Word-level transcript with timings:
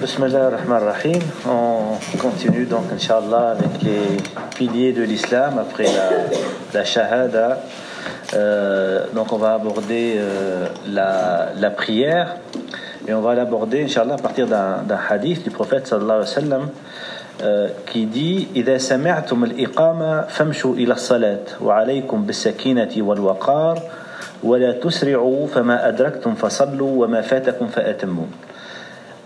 Bismillah 0.00 0.46
ar-Rahman 0.46 0.82
ar-Rahim. 0.82 1.20
On 1.44 1.98
continue 2.18 2.66
donc, 2.66 2.84
Inch'Allah, 2.94 3.56
avec 3.58 3.82
les 3.82 4.16
piliers 4.54 4.92
de 4.92 5.02
l'islam 5.02 5.58
après 5.58 5.86
la, 5.86 6.08
la 6.72 6.84
shahada. 6.84 7.58
Euh, 8.34 9.06
donc, 9.12 9.32
on 9.32 9.38
va 9.38 9.54
aborder 9.54 10.14
euh, 10.18 10.66
la, 10.86 11.48
la 11.58 11.70
prière 11.70 12.36
et 13.08 13.12
on 13.12 13.20
va 13.22 13.34
l'aborder, 13.34 13.82
Inch'Allah, 13.82 14.14
à 14.14 14.18
partir 14.18 14.46
d'un 14.46 14.82
d'un 14.86 15.00
hadith 15.10 15.42
du 15.42 15.50
prophète 15.50 15.88
sallallahu 15.88 16.22
alayhi 16.22 16.30
wa 16.30 16.40
sallam 16.42 16.68
euh, 17.42 17.68
qui 17.86 18.06
dit 18.06 18.48
إذا 18.54 18.78
سمعتم 18.78 19.44
الإقامة 19.44 20.22
فامشوا 20.30 20.74
إلى 20.74 20.92
الصلاة 20.92 21.58
وعليكم 21.60 22.22
بالسكينة 22.22 22.94
والوقار 22.98 23.82
ولا 24.44 24.72
تسرعوا 24.72 25.46
فما 25.46 25.88
أدركتم 25.88 26.34
فصلوا 26.34 27.04
وما 27.04 27.20
فاتكم 27.20 27.66
فأتموا 27.66 28.26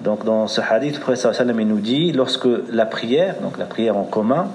Donc 0.02 0.24
dans 0.24 0.48
ce 0.48 0.60
hadith, 0.60 0.94
le 0.94 1.00
prophète 1.00 1.34
sallam 1.34 1.60
nous 1.60 1.80
dit 1.80 2.12
lorsque 2.12 2.48
la 2.70 2.86
prière, 2.86 3.36
donc 3.40 3.58
la 3.58 3.66
prière 3.66 3.96
en 3.96 4.04
commun, 4.04 4.48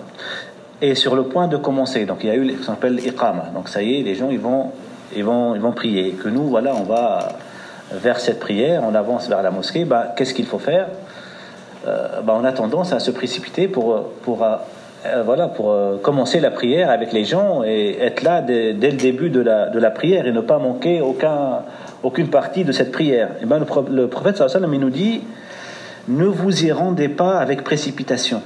est 0.82 0.96
sur 0.96 1.16
le 1.16 1.24
point 1.24 1.48
de 1.48 1.58
commencer. 1.58 2.06
Donc 2.06 2.20
il 2.24 2.28
y 2.28 2.32
a 2.32 2.36
eu 2.36 2.56
ce 2.62 2.68
qu'on 2.68 2.74
appelle 2.74 2.96
l'iqama. 2.96 3.46
Donc 3.54 3.70
ça 3.70 3.82
y 3.82 4.00
est, 4.00 4.04
les 4.04 4.16
gens 4.16 4.30
ils 4.30 4.40
vont, 4.40 4.72
ils 5.16 5.24
vont, 5.24 5.56
ils 5.56 5.62
vont 5.62 5.72
prier. 5.72 6.12
Que 6.12 6.30
nous, 6.30 6.44
voilà, 6.44 6.76
on 6.76 6.84
va 6.84 7.30
vers 7.92 8.20
cette 8.20 8.40
prière, 8.40 8.84
on 8.86 8.94
avance 8.94 9.30
vers 9.30 9.42
la 9.42 9.52
mosquée. 9.52 9.86
Bah, 9.86 10.14
qu'est-ce 10.16 10.34
qu'il 10.34 10.46
faut 10.46 10.60
faire? 10.60 10.88
Euh, 11.88 12.22
bah, 12.22 12.36
On 12.38 12.44
a 12.44 12.52
tendance 12.52 12.92
à 12.92 13.00
se 13.00 13.12
précipiter 13.12 13.68
pour, 13.68 14.04
pour, 14.24 14.44
euh, 14.44 14.58
voilà, 15.24 15.48
pour 15.48 15.72
euh, 15.72 15.98
commencer 15.98 16.40
la 16.40 16.52
prière 16.52 16.90
avec 16.90 17.14
les 17.14 17.24
gens 17.24 17.64
et 17.64 17.98
être 18.02 18.24
là 18.24 18.42
dès, 18.42 18.74
dès 18.74 18.92
le 18.92 18.98
début 18.98 19.30
de 19.30 19.40
la, 19.40 19.70
de 19.70 19.80
la 19.80 19.92
prière 19.92 20.28
et 20.28 20.32
ne 20.32 20.42
pas 20.42 20.58
manquer 20.58 21.02
aucun, 21.02 21.62
aucune 22.04 22.30
partie 22.30 22.64
de 22.64 22.72
cette 22.72 22.92
prière. 22.92 23.32
Et 23.42 23.46
le, 23.46 23.66
pro- 23.66 23.86
le 23.90 24.08
prophète 24.08 24.38
sallam, 24.38 24.74
il 24.74 24.80
nous 24.80 24.90
dit 24.90 25.22
ne 26.08 26.26
vous 26.26 26.66
y 26.66 26.72
rendez 26.72 27.10
pas 27.10 27.38
avec 27.40 27.64
précipitation, 27.64 28.42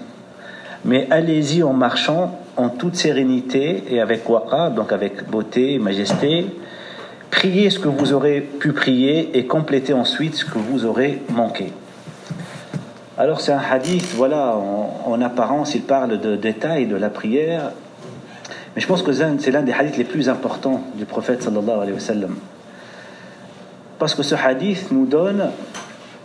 mais 0.84 1.08
allez-y 1.12 1.62
en 1.63 1.74
marchant 1.74 2.40
en 2.58 2.70
toute 2.70 2.96
sérénité 2.96 3.84
et 3.90 4.02
avec 4.02 4.27
waqa, 4.27 4.70
donc 4.70 4.91
avec 4.91 5.30
beauté, 5.30 5.77
majesté. 5.80 6.48
Priez 7.30 7.70
ce 7.70 7.80
que 7.80 7.88
vous 7.88 8.13
aurez 8.13 8.41
pu 8.41 8.74
prier 8.74 9.38
et 9.38 9.46
complétez 9.46 9.93
ensuite 9.93 10.36
ce 10.36 10.43
que 10.43 10.58
vous 10.58 10.86
aurez 10.86 11.21
manqué. 11.30 11.71
Alors 13.18 13.40
c'est 13.41 13.54
un 13.54 13.62
hadith, 13.71 14.13
voilà, 14.15 14.55
en, 14.55 15.04
en 15.05 15.21
apparence 15.21 15.76
il 15.76 15.84
parle 15.84 16.20
de 16.20 16.36
détails 16.36 16.88
de 16.88 16.96
la 16.96 17.10
prière, 17.10 17.71
mais 18.76 18.82
je 18.82 18.88
pense 18.88 19.04
que 19.04 19.12
c'est 19.13 19.52
l'un 19.52 19.62
des 19.62 19.71
hadiths 19.74 19.98
les 19.98 20.04
plus 20.04 20.30
importants 20.30 20.82
du 20.96 21.05
prophète 21.05 21.43
sallallahu 21.43 21.82
alayhi. 21.82 21.96
Parce 24.02 24.16
que 24.16 24.24
ce 24.24 24.34
hadith 24.34 24.91
nous 24.91 25.05
donne, 25.05 25.52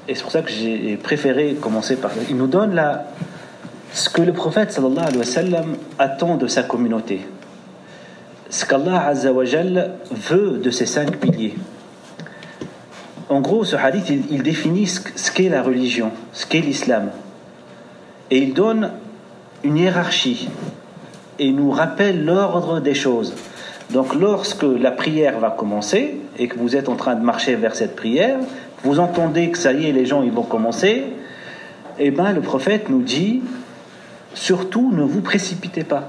et 0.08 0.14
c'est 0.14 0.22
pour 0.22 0.32
ça 0.32 0.40
que 0.40 0.50
j'ai 0.50 0.96
préféré 0.96 1.58
commencer 1.60 1.96
par 1.96 2.10
il 2.30 2.34
nous 2.34 2.46
donne 2.46 2.82
ce 3.92 4.08
que 4.08 4.22
le 4.22 4.32
prophète 4.32 4.80
attend 5.98 6.36
de 6.36 6.46
sa 6.46 6.62
communauté. 6.62 7.20
Ce 8.48 8.64
qu'Allah 8.64 9.08
azza 9.08 9.30
wa 9.30 9.44
jal 9.44 9.90
veut 10.10 10.52
de 10.56 10.70
ces 10.70 10.86
cinq 10.86 11.18
piliers. 11.18 11.54
En 13.28 13.42
gros, 13.42 13.62
ce 13.62 13.76
hadith, 13.76 14.08
il, 14.08 14.22
il 14.30 14.42
définit 14.42 14.86
ce 14.86 15.30
qu'est 15.30 15.50
la 15.50 15.60
religion, 15.60 16.12
ce 16.32 16.46
qu'est 16.46 16.60
l'islam. 16.60 17.10
Et 18.30 18.38
il 18.38 18.54
donne 18.54 18.92
une 19.64 19.76
hiérarchie 19.76 20.48
et 21.38 21.52
nous 21.52 21.72
rappelle 21.72 22.24
l'ordre 22.24 22.80
des 22.80 22.94
choses. 22.94 23.34
Donc 23.90 24.14
lorsque 24.14 24.64
la 24.64 24.90
prière 24.90 25.38
va 25.38 25.50
commencer 25.50 26.16
et 26.38 26.48
que 26.48 26.58
vous 26.58 26.74
êtes 26.76 26.88
en 26.88 26.96
train 26.96 27.14
de 27.14 27.22
marcher 27.24 27.54
vers 27.54 27.74
cette 27.76 27.94
prière, 27.94 28.38
vous 28.82 28.98
entendez 28.98 29.50
que 29.50 29.58
ça 29.58 29.72
y 29.72 29.88
est, 29.88 29.92
les 29.92 30.06
gens 30.06 30.22
ils 30.22 30.32
vont 30.32 30.42
commencer, 30.42 31.04
eh 31.98 32.10
bien 32.10 32.32
le 32.32 32.40
prophète 32.40 32.88
nous 32.88 33.02
dit, 33.02 33.42
surtout 34.34 34.90
ne 34.92 35.02
vous 35.02 35.20
précipitez 35.20 35.84
pas. 35.84 36.08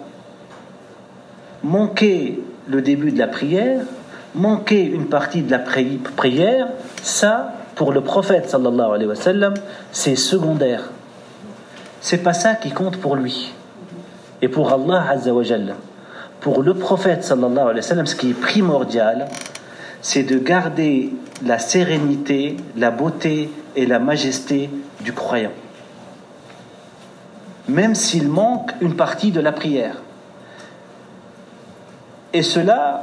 Manquez 1.64 2.40
le 2.68 2.82
début 2.82 3.12
de 3.12 3.20
la 3.20 3.28
prière, 3.28 3.82
manquer 4.36 4.84
une 4.84 5.06
partie 5.06 5.42
de 5.42 5.52
la 5.52 5.60
pri- 5.60 6.00
prière, 6.16 6.68
ça, 7.02 7.54
pour 7.76 7.92
le 7.92 8.02
prophète 8.02 8.50
sallallahu 8.50 8.94
alayhi 8.96 9.08
wa 9.08 9.16
sallam, 9.16 9.54
c'est 9.92 10.16
secondaire. 10.16 10.90
C'est 12.02 12.20
pas 12.24 12.34
ça 12.34 12.56
qui 12.56 12.72
compte 12.72 12.98
pour 12.98 13.16
lui. 13.16 13.54
Et 14.42 14.48
pour 14.50 14.72
Allah 14.72 15.06
azza 15.10 15.34
wa 15.34 15.44
jalla. 15.44 15.74
Pour 16.42 16.62
le 16.62 16.74
prophète 16.74 17.24
sallallahu 17.24 17.58
alayhi 17.58 17.78
wa 17.78 17.82
sallam, 17.82 18.06
ce 18.06 18.16
qui 18.16 18.30
est 18.32 18.40
primordial, 18.40 19.28
c'est 20.02 20.24
de 20.24 20.38
garder 20.38 21.14
la 21.46 21.60
sérénité, 21.60 22.58
la 22.76 22.92
beauté 22.92 23.50
et 23.76 23.86
la 23.86 24.00
majesté 24.00 24.70
du 25.02 25.14
croyant. 25.14 25.52
Même 27.68 27.96
s'il 27.96 28.30
manque 28.30 28.72
une 28.82 28.96
partie 28.96 29.32
de 29.32 29.42
la 29.42 29.52
prière. 29.52 29.96
Et 32.34 32.44
cela 32.44 33.02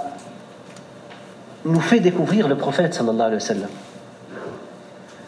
nous 1.65 1.81
fait 1.81 2.00
découvrir 2.00 2.49
le 2.49 2.56
prophète 2.56 2.94
sallallahu 2.94 3.21
alayhi 3.21 3.34
wa 3.34 3.41
sallam. 3.41 3.71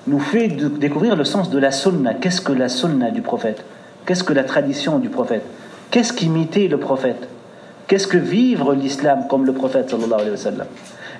Nous 0.06 0.20
fait 0.20 0.48
découvrir 0.48 1.16
le 1.16 1.24
sens 1.24 1.50
de 1.50 1.58
la 1.58 1.72
sunna. 1.72 2.14
Qu'est-ce 2.14 2.40
que 2.40 2.52
la 2.52 2.68
sunna 2.68 3.10
du 3.10 3.22
prophète? 3.22 3.64
Qu'est-ce 4.06 4.22
que 4.22 4.32
la 4.32 4.44
tradition 4.44 4.98
du 4.98 5.08
prophète? 5.08 5.42
Qu'est-ce 5.90 6.12
qu'imiter 6.12 6.68
le 6.68 6.78
prophète? 6.78 7.28
Qu'est-ce 7.86 8.08
que 8.08 8.16
vivre 8.16 8.74
l'islam 8.74 9.26
comme 9.28 9.46
le 9.46 9.52
prophète 9.52 9.90
sallallahu 9.90 10.34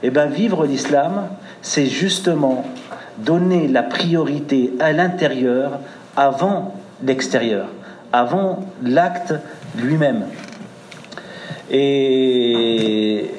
Eh 0.03 0.11
bien, 0.11 0.27
vivre 0.27 0.67
l'islam, 0.67 1.29
c'est 1.63 1.87
justement 1.87 2.65
donner 3.19 3.69
la 3.69 3.83
priorité 3.83 4.73
à 4.81 4.93
l'intérieur 4.93 5.79
avant 6.17 6.75
l'extérieur, 7.05 7.67
avant 8.13 8.65
l'acte 8.83 9.35
lui-même. 9.79 10.25
Et 11.71 13.31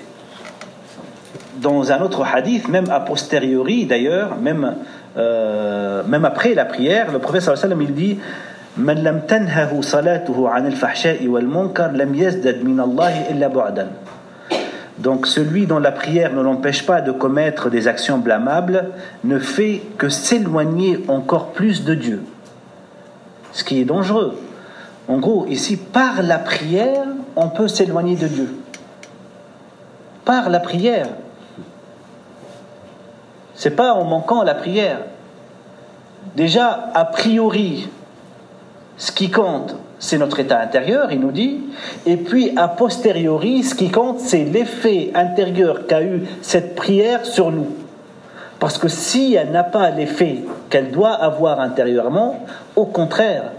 dans 1.61 1.91
un 1.91 2.01
autre 2.01 2.23
hadith, 2.23 2.69
même 2.69 2.89
a 2.89 2.99
posteriori 3.01 3.85
d'ailleurs, 3.85 4.38
même, 4.38 4.75
euh, 5.17 6.03
même 6.07 6.23
après 6.23 6.53
la 6.53 6.65
prière, 6.65 7.11
le 7.11 7.19
prophète 7.19 7.41
sallallahu 7.41 7.65
alayhi 7.65 7.81
wa 7.81 7.88
sallam 7.88 7.97
il 7.97 8.15
dit 8.15 8.19
من 8.76 8.94
لم 8.94 9.20
تنهه 9.28 9.81
صلاته 9.81 10.48
عن 10.48 10.66
الفحشاء 10.66 11.26
والمنكر 11.26 11.91
لم 11.93 12.15
يزدد 12.15 12.65
من 12.65 12.81
الله 12.81 13.31
إلا 13.31 13.48
بعدا 13.48 13.91
Donc 14.98 15.26
celui 15.26 15.66
dont 15.66 15.78
la 15.78 15.91
prière 15.91 16.32
ne 16.32 16.43
l'empêche 16.43 16.87
pas 16.87 17.00
de 17.00 17.12
commettre 17.12 17.70
des 17.70 17.88
actions 17.88 18.19
blâmables 18.19 18.91
ne 19.25 19.38
fait 19.38 19.82
que 19.98 20.09
s'éloigner 20.09 21.04
encore 21.09 21.48
plus 21.48 21.84
de 21.84 21.94
Dieu. 21.94 22.22
Ce 23.53 23.65
qui 23.65 23.81
est 23.81 23.84
dangereux. 23.84 24.38
En 25.09 25.19
gros, 25.19 25.47
ici, 25.48 25.76
par 25.76 26.22
la 26.22 26.38
prière, 26.38 27.06
on 27.34 27.48
peut 27.48 27.69
s'éloigner 27.69 28.16
de 28.16 28.28
Dieu. 28.28 28.54
Par 30.25 30.48
la 30.50 30.60
prière. 30.60 31.09
C'est 33.54 33.75
pas 33.75 33.94
en 33.94 34.04
manquant 34.04 34.44
la 34.44 34.54
prière. 34.54 34.98
Déjà, 36.37 36.91
a 36.94 37.04
priori, 37.06 37.88
ce 38.97 39.12
qui 39.12 39.30
compte, 39.30 39.75
c'est 40.00 40.18
notre 40.18 40.40
état 40.40 40.59
intérieur, 40.59 41.12
il 41.12 41.19
nous 41.19 41.31
dit, 41.31 41.62
et 42.06 42.18
puis 42.18 42.53
a 42.56 42.68
posteriori, 42.68 43.63
ce 43.63 43.75
qui 43.75 43.90
compte, 43.90 44.19
c'est 44.19 44.44
l'effet 44.44 45.12
intérieur 45.16 45.88
qu'a 45.88 46.03
eu 46.03 46.24
cette 46.41 46.75
prière 46.75 47.25
sur 47.25 47.52
nous. 47.52 47.68
Parce 48.59 48.78
que 48.78 48.88
si 48.88 49.36
elle 49.36 49.52
n'a 49.52 49.63
pas 49.63 49.91
l'effet 49.91 50.40
qu'elle 50.69 50.91
doit 50.91 51.13
avoir 51.13 51.59
intérieurement, 51.59 52.40
au 52.75 52.86
contraire, 52.86 53.52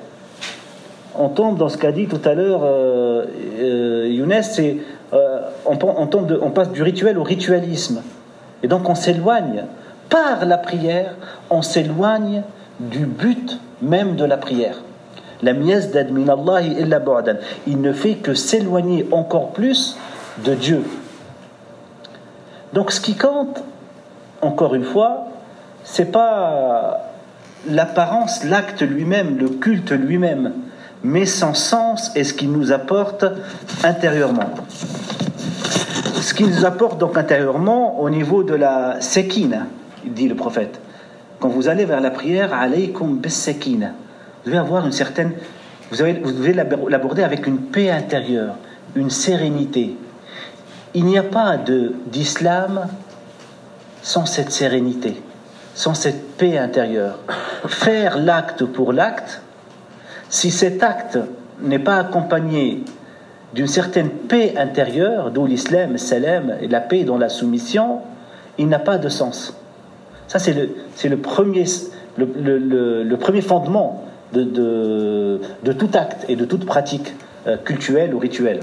on 1.17 1.29
tombe 1.29 1.57
dans 1.57 1.69
ce 1.69 1.79
qu'a 1.79 1.93
dit 1.93 2.07
tout 2.07 2.21
à 2.25 2.35
l'heure 2.35 2.63
euh, 2.65 3.25
euh, 3.61 4.09
Younes, 4.09 4.43
c'est 4.43 4.79
euh, 5.13 5.41
on, 5.67 6.51
passe 6.51 6.71
du 6.71 6.83
rituel 6.83 7.19
au 7.19 7.23
ritualisme. 7.23 8.03
Et 8.63 8.69
donc 8.69 8.89
on 8.89 8.95
s'éloigne. 8.95 9.65
Par 10.09 10.47
la 10.47 10.59
prière, 10.59 11.15
on 11.51 11.63
s'éloigne 11.63 12.43
du 12.81 13.07
but 13.07 13.61
même 13.83 14.17
de 14.17 14.25
la 14.25 14.37
prière. 14.37 14.81
Il 15.43 15.55
ne 17.81 17.93
fait 17.93 18.15
que 18.15 18.35
s'éloigner 18.35 19.09
encore 19.13 19.53
plus 19.53 19.97
de 20.45 20.55
Dieu. 20.55 20.83
Donc 22.73 22.93
ce 22.93 23.01
qui 23.01 23.15
compte, 23.15 23.63
encore 24.43 24.75
une 24.75 24.85
fois, 24.85 25.29
c'est 25.85 26.11
pas 26.13 27.13
l'apparence, 27.69 28.45
l'acte 28.45 28.83
lui-même, 28.83 29.39
le 29.39 29.49
culte 29.49 29.93
lui-même, 29.93 30.53
mais 31.03 31.27
son 31.27 31.55
sens 31.55 32.13
et 32.17 32.25
ce 32.25 32.35
qu'il 32.35 32.51
nous 32.53 32.73
apporte 32.73 33.25
intérieurement. 33.85 34.51
Ce 36.21 36.35
qu'il 36.35 36.49
nous 36.49 36.65
apporte 36.65 36.99
donc 36.99 37.17
intérieurement 37.17 38.01
au 38.01 38.11
niveau 38.11 38.43
de 38.43 38.55
la 38.55 39.01
sekina, 39.01 39.67
dit 40.05 40.29
le 40.29 40.35
prophète. 40.35 40.81
Quand 41.41 41.49
vous 41.49 41.69
allez 41.69 41.85
vers 41.85 42.01
la 42.01 42.11
prière, 42.11 42.53
alaykum 42.53 43.19
bis 43.19 43.49
devez 44.49 44.59
avoir 44.59 44.85
une 44.85 44.93
certaine. 44.93 45.33
Vous, 45.91 45.97
devez 45.97 46.53
l'ab- 46.53 46.89
l'aborder 46.89 47.23
avec 47.23 47.47
une 47.47 47.59
paix 47.59 47.91
intérieure, 47.91 48.57
une 48.95 49.11
sérénité. 49.11 49.97
Il 50.95 51.05
n'y 51.05 51.19
a 51.19 51.23
pas 51.23 51.57
d'islam 52.07 52.87
sans 54.03 54.27
cette 54.27 54.51
sérénité, 54.51 55.23
sans 55.75 55.95
cette 55.95 56.37
paix 56.37 56.59
intérieure. 56.59 57.19
Faire 57.67 58.19
l'acte 58.19 58.65
pour 58.65 58.93
l'acte, 58.93 59.43
si 60.29 60.51
cet 60.51 60.83
acte 60.83 61.19
n'est 61.63 61.79
pas 61.79 61.97
accompagné 61.97 62.85
d'une 63.55 63.67
certaine 63.67 64.11
paix 64.11 64.55
intérieure, 64.59 65.31
d'où 65.31 65.47
l'islam, 65.47 65.97
salam, 65.97 66.55
et 66.61 66.69
la 66.69 66.81
paix 66.81 67.05
dans 67.05 67.17
la 67.19 67.29
soumission, 67.29 68.01
il 68.59 68.69
n'a 68.69 68.79
pas 68.79 68.99
de 68.99 69.09
sens. 69.09 69.55
Ça, 70.27 70.39
c'est 70.39 70.53
le, 70.53 70.69
le, 71.05 71.17
premier, 71.17 71.65
le, 72.19 73.03
le, 73.03 73.17
premier 73.17 73.41
fondement 73.41 74.05
de, 74.33 75.41
de, 75.63 75.73
tout 75.73 75.91
acte 75.95 76.27
et 76.29 76.37
de 76.37 76.45
toute 76.45 76.67
pratique 76.67 77.15
euh, 77.47 77.57
culturelle 77.57 78.15
ou 78.15 78.19
rituelle. 78.19 78.61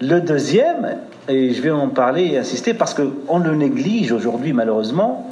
Le 0.00 0.20
deuxième, 0.20 0.98
et 1.28 1.52
je 1.52 1.62
vais 1.62 1.70
en 1.70 1.88
parler 1.88 2.26
et 2.26 2.38
insister 2.38 2.74
parce 2.74 2.94
qu'on 2.94 3.38
le 3.38 3.54
néglige 3.54 4.12
aujourd'hui 4.12 4.52
malheureusement, 4.52 5.28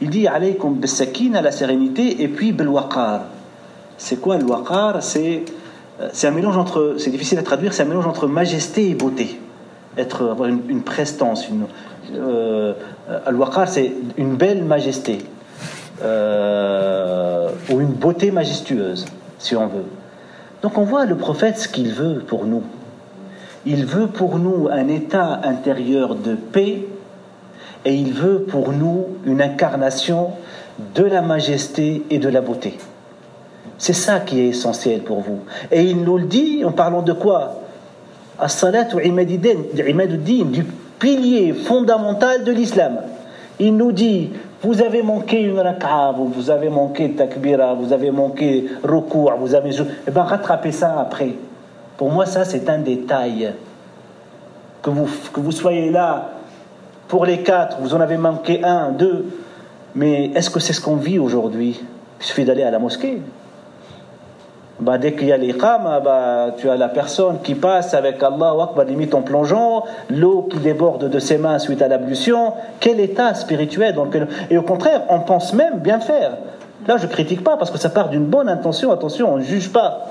il 0.00 0.10
dit 0.10 0.26
alaykum 0.26 0.80
à 1.34 1.42
la 1.42 1.52
sérénité 1.52 2.22
et 2.22 2.28
puis 2.28 2.52
belwaqar. 2.52 3.22
C'est 3.98 4.20
quoi 4.20 4.38
le 4.38 4.44
waqar 4.44 5.02
C'est 5.02 5.44
euh, 6.00 6.08
c'est 6.12 6.26
un 6.26 6.32
mélange 6.32 6.56
entre, 6.56 6.96
c'est 6.98 7.10
difficile 7.10 7.38
à 7.38 7.42
traduire, 7.42 7.72
c'est 7.72 7.82
un 7.82 7.86
mélange 7.86 8.06
entre 8.06 8.26
majesté 8.26 8.90
et 8.90 8.94
beauté. 8.94 9.40
Être, 9.96 10.30
avoir 10.30 10.48
une, 10.48 10.82
prestance, 10.82 11.48
une, 11.48 11.66
euh, 12.16 12.72
al-waqar, 13.26 13.68
c'est 13.68 13.92
une 14.16 14.34
belle 14.34 14.64
majesté, 14.64 15.18
euh, 16.02 17.48
ou 17.70 17.80
une 17.80 17.92
beauté 17.92 18.30
majestueuse, 18.30 19.06
si 19.38 19.54
on 19.56 19.66
veut. 19.66 19.86
Donc 20.62 20.78
on 20.78 20.84
voit 20.84 21.04
le 21.04 21.16
prophète 21.16 21.58
ce 21.58 21.68
qu'il 21.68 21.92
veut 21.92 22.20
pour 22.26 22.46
nous. 22.46 22.62
Il 23.66 23.86
veut 23.86 24.08
pour 24.08 24.38
nous 24.38 24.68
un 24.70 24.88
état 24.88 25.40
intérieur 25.44 26.14
de 26.14 26.34
paix 26.34 26.86
et 27.84 27.94
il 27.94 28.12
veut 28.12 28.40
pour 28.42 28.72
nous 28.72 29.06
une 29.24 29.40
incarnation 29.42 30.30
de 30.94 31.04
la 31.04 31.22
majesté 31.22 32.02
et 32.10 32.18
de 32.18 32.28
la 32.28 32.40
beauté. 32.40 32.78
C'est 33.78 33.92
ça 33.92 34.20
qui 34.20 34.40
est 34.40 34.48
essentiel 34.48 35.02
pour 35.02 35.20
vous. 35.20 35.40
Et 35.70 35.82
il 35.82 36.02
nous 36.02 36.18
le 36.18 36.24
dit 36.24 36.64
en 36.64 36.72
parlant 36.72 37.02
de 37.02 37.12
quoi? 37.12 37.60
As-salat 38.38 38.84
du 38.84 40.64
pilier 40.98 41.52
fondamental 41.52 42.44
de 42.44 42.52
l'islam. 42.52 42.98
Il 43.60 43.76
nous 43.76 43.92
dit 43.92 44.30
vous 44.64 44.80
avez 44.80 45.02
manqué 45.02 45.42
une 45.42 45.60
rak'a, 45.60 46.12
vous 46.16 46.50
avez 46.50 46.70
manqué 46.70 47.10
takbira, 47.10 47.74
vous 47.74 47.92
avez 47.92 48.10
manqué 48.10 48.66
recours, 48.82 49.34
vous 49.38 49.54
avez. 49.54 49.70
Eh 50.06 50.10
bien, 50.10 50.22
rattrapez 50.22 50.72
ça 50.72 50.98
après. 50.98 51.34
Pour 51.98 52.10
moi, 52.10 52.24
ça, 52.24 52.44
c'est 52.44 52.68
un 52.68 52.78
détail. 52.78 53.52
Que 54.82 54.90
vous, 54.90 55.08
que 55.32 55.40
vous 55.40 55.52
soyez 55.52 55.90
là 55.90 56.30
pour 57.08 57.26
les 57.26 57.42
quatre, 57.42 57.78
vous 57.80 57.94
en 57.94 58.00
avez 58.00 58.16
manqué 58.16 58.64
un, 58.64 58.90
deux. 58.90 59.26
Mais 59.94 60.30
est-ce 60.34 60.50
que 60.50 60.60
c'est 60.60 60.72
ce 60.72 60.80
qu'on 60.80 60.96
vit 60.96 61.18
aujourd'hui? 61.18 61.82
Il 62.20 62.26
suffit 62.26 62.44
d'aller 62.44 62.62
à 62.62 62.70
la 62.70 62.78
mosquée. 62.78 63.20
Bah, 64.80 64.98
dès 64.98 65.12
qu'il 65.12 65.28
y 65.28 65.32
a 65.32 65.36
l'iqam, 65.36 66.00
bah, 66.04 66.48
tu 66.58 66.68
as 66.68 66.76
la 66.76 66.88
personne 66.88 67.38
qui 67.42 67.54
passe 67.54 67.94
avec 67.94 68.20
Allah 68.22 68.54
Akbar, 68.60 68.84
limite 68.84 69.14
en 69.14 69.22
plongeant, 69.22 69.84
l'eau 70.10 70.48
qui 70.50 70.58
déborde 70.58 71.08
de 71.08 71.18
ses 71.20 71.38
mains 71.38 71.60
suite 71.60 71.80
à 71.80 71.86
l'ablution. 71.86 72.54
Quel 72.80 72.98
état 72.98 73.34
spirituel 73.34 73.94
donc, 73.94 74.18
Et 74.50 74.58
au 74.58 74.62
contraire, 74.62 75.02
on 75.10 75.20
pense 75.20 75.52
même 75.52 75.78
bien 75.78 76.00
faire. 76.00 76.32
Là, 76.88 76.96
je 76.96 77.06
critique 77.06 77.44
pas 77.44 77.56
parce 77.56 77.70
que 77.70 77.78
ça 77.78 77.88
part 77.88 78.08
d'une 78.08 78.24
bonne 78.24 78.48
intention. 78.48 78.90
Attention, 78.90 79.32
on 79.32 79.36
ne 79.36 79.42
juge 79.42 79.72
pas. 79.72 80.08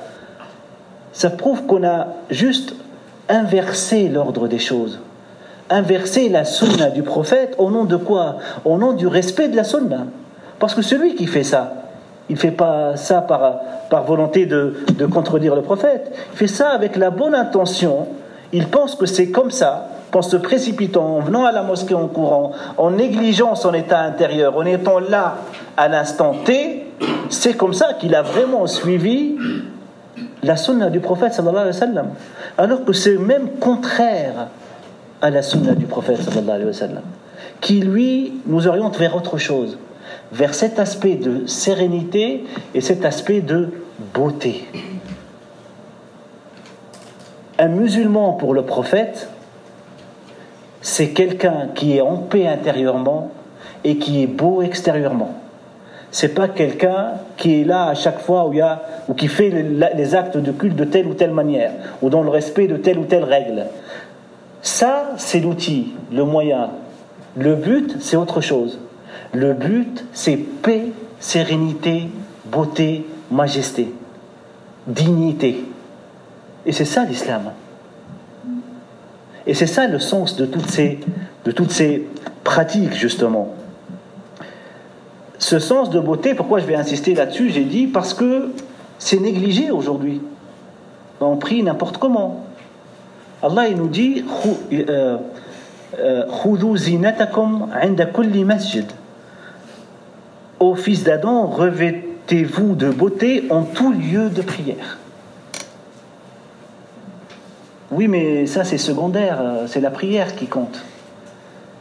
Ça 1.12 1.30
prouve 1.30 1.66
qu'on 1.66 1.84
a 1.84 2.08
juste 2.30 2.74
inversé 3.28 4.08
l'ordre 4.08 4.48
des 4.48 4.60
choses. 4.60 5.00
Inversé 5.70 6.30
la 6.30 6.46
sunna 6.46 6.90
du 6.90 7.04
prophète 7.04 7.56
au 7.58 7.70
nom 7.70 7.84
de 7.84 7.98
quoi? 7.98 8.38
Au 8.64 8.78
nom 8.78 8.94
du 8.94 9.08
respect 9.08 9.50
de 9.50 9.58
la 9.58 9.66
sunna. 9.66 10.06
Parce 10.60 10.74
que 10.74 10.82
celui 10.82 11.16
qui 11.16 11.28
fait 11.28 11.44
ça, 11.44 11.83
il 12.30 12.36
ne 12.36 12.40
fait 12.40 12.52
pas 12.52 12.96
ça 12.96 13.22
par, 13.22 13.60
par 13.90 14.04
volonté 14.04 14.46
de, 14.46 14.76
de, 14.98 15.06
contredire 15.06 15.56
le 15.56 15.62
prophète. 15.62 16.12
Il 16.34 16.38
fait 16.38 16.48
ça 16.48 16.70
avec 16.70 16.96
la 16.96 17.10
bonne 17.10 17.36
intention. 17.36 18.08
Il 18.54 18.68
pense 18.68 18.96
que 18.96 19.06
c'est 19.06 19.30
comme 19.30 19.52
ça, 19.52 19.88
qu'en 20.12 20.22
se 20.22 20.38
précipitant, 20.38 21.18
en 21.18 21.20
venant 21.20 21.46
à 21.46 21.52
la 21.52 21.64
mosquée 21.64 21.96
en 21.96 22.08
courant, 22.08 22.52
en 22.78 22.92
négligeant 22.92 23.56
son 23.56 23.74
état 23.74 24.00
intérieur, 24.00 24.56
en 24.56 24.66
étant 24.66 25.00
là 25.00 25.38
à 25.76 25.88
l'instant 25.88 26.36
T, 26.46 26.88
c'est 27.30 27.54
comme 27.54 27.74
ça 27.74 27.94
qu'il 27.94 28.16
a 28.16 28.22
vraiment 28.22 28.68
suivi 28.68 29.36
la 30.44 30.56
sunna 30.56 30.90
du 30.90 31.00
prophète. 31.00 31.40
Alors 32.58 32.86
que 32.86 32.94
c'est 32.94 33.18
même 33.18 33.50
contraire 33.60 34.48
à 35.22 35.30
la 35.30 35.42
sunna 35.42 35.74
du 35.74 35.86
prophète 35.86 36.20
qui 37.60 37.80
lui 37.80 38.34
nous 38.46 38.68
oriente 38.68 38.98
vers 38.98 39.16
autre 39.16 39.38
chose 39.38 39.78
vers 40.34 40.56
cet 40.56 40.80
aspect 40.80 41.14
de 41.14 41.46
sérénité 41.46 42.44
et 42.74 42.82
cet 42.82 43.06
aspect 43.06 43.42
de 43.42 43.70
beauté. 44.14 44.66
Un 47.60 47.68
musulman 47.68 48.34
pour 48.34 48.56
le 48.56 48.64
prophète, 48.64 49.30
c'est 50.82 51.10
quelqu'un 51.10 51.70
qui 51.76 51.98
est 51.98 52.02
en 52.02 52.18
paix 52.18 52.48
intérieurement 52.48 53.32
et 53.84 53.98
qui 53.98 54.24
est 54.24 54.28
beau 54.28 54.64
extérieurement. 54.64 55.36
C'est 56.10 56.34
pas 56.34 56.48
quelqu'un 56.48 57.12
qui 57.38 57.62
est 57.62 57.64
là 57.64 57.86
à 57.86 57.94
chaque 57.94 58.20
fois 58.20 58.48
où 58.48 58.54
il 58.54 58.58
y 58.58 58.62
a 58.62 58.82
ou 59.08 59.14
qui 59.14 59.28
fait 59.28 59.50
les 59.50 60.16
actes 60.16 60.38
de 60.38 60.52
culte 60.52 60.76
de 60.76 60.86
telle 60.86 61.06
ou 61.08 61.14
telle 61.14 61.32
manière 61.32 61.72
ou 62.02 62.10
dans 62.10 62.24
le 62.24 62.30
respect 62.30 62.68
de 62.68 62.78
telle 62.78 62.98
ou 62.98 63.06
telle 63.06 63.24
règle. 63.24 63.68
Ça, 64.64 65.12
c'est 65.18 65.40
l'outil, 65.40 65.94
le 66.12 66.24
moyen. 66.24 66.72
Le 67.38 67.56
but, 67.56 67.98
c'est 68.00 68.16
autre 68.16 68.42
chose. 68.42 68.80
Le 69.34 69.54
but, 69.54 70.06
c'est 70.14 70.38
paix, 70.38 70.92
sérénité, 71.20 72.10
beauté, 72.46 73.06
majesté, 73.32 73.94
dignité. 74.88 75.66
Et 76.66 76.72
c'est 76.72 76.86
ça 76.86 77.04
l'islam. 77.04 77.52
Et 79.46 79.54
c'est 79.54 79.68
ça 79.68 79.88
le 79.88 80.00
sens 80.00 80.38
de 80.38 80.46
toutes 80.46 80.70
ces, 80.70 82.08
pratiques, 82.44 82.94
justement. 82.94 83.54
Ce 85.40 85.60
sens 85.60 85.90
de 85.90 86.00
beauté, 86.00 86.34
pourquoi 86.36 86.60
je 86.60 86.66
vais 86.66 86.76
insister 86.76 87.14
là-dessus 87.14 87.50
J'ai 87.50 87.66
dit 87.66 87.88
parce 87.88 88.14
que 88.14 88.52
c'est 89.00 89.20
négligé 89.20 89.72
aujourd'hui. 89.72 90.22
On 91.20 91.38
prie 91.38 91.64
n'importe 91.64 91.98
comment. 91.98 92.46
Allah 93.42 93.70
nous 93.72 93.88
dit 93.90 94.24
euh, 94.72 95.18
euh, 96.00 96.26
Ô 100.64 100.76
fils 100.76 101.04
d'Adam, 101.04 101.48
revêtez-vous 101.48 102.76
de 102.76 102.90
beauté 102.90 103.48
en 103.50 103.64
tout 103.64 103.92
lieu 103.92 104.30
de 104.30 104.42
prière. 104.42 104.98
Oui, 107.92 108.08
mais 108.08 108.46
ça 108.46 108.64
c'est 108.64 108.78
secondaire, 108.78 109.42
euh, 109.42 109.68
c'est 109.68 109.82
la 109.82 109.92
prière 109.92 110.38
qui 110.38 110.48
compte. 110.48 110.82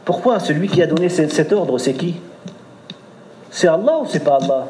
Pourquoi 0.03 0.41
celui 0.41 0.67
qui 0.67 0.81
a 0.81 0.85
donné 0.85 1.07
cet 1.07 1.53
ordre, 1.53 1.77
c'est 1.77 1.93
qui? 1.93 2.15
C'est 3.51 3.69
Allah 3.69 3.99
ou 4.01 4.05
c'est 4.05 4.21
pas 4.21 4.39
Allah? 4.41 4.67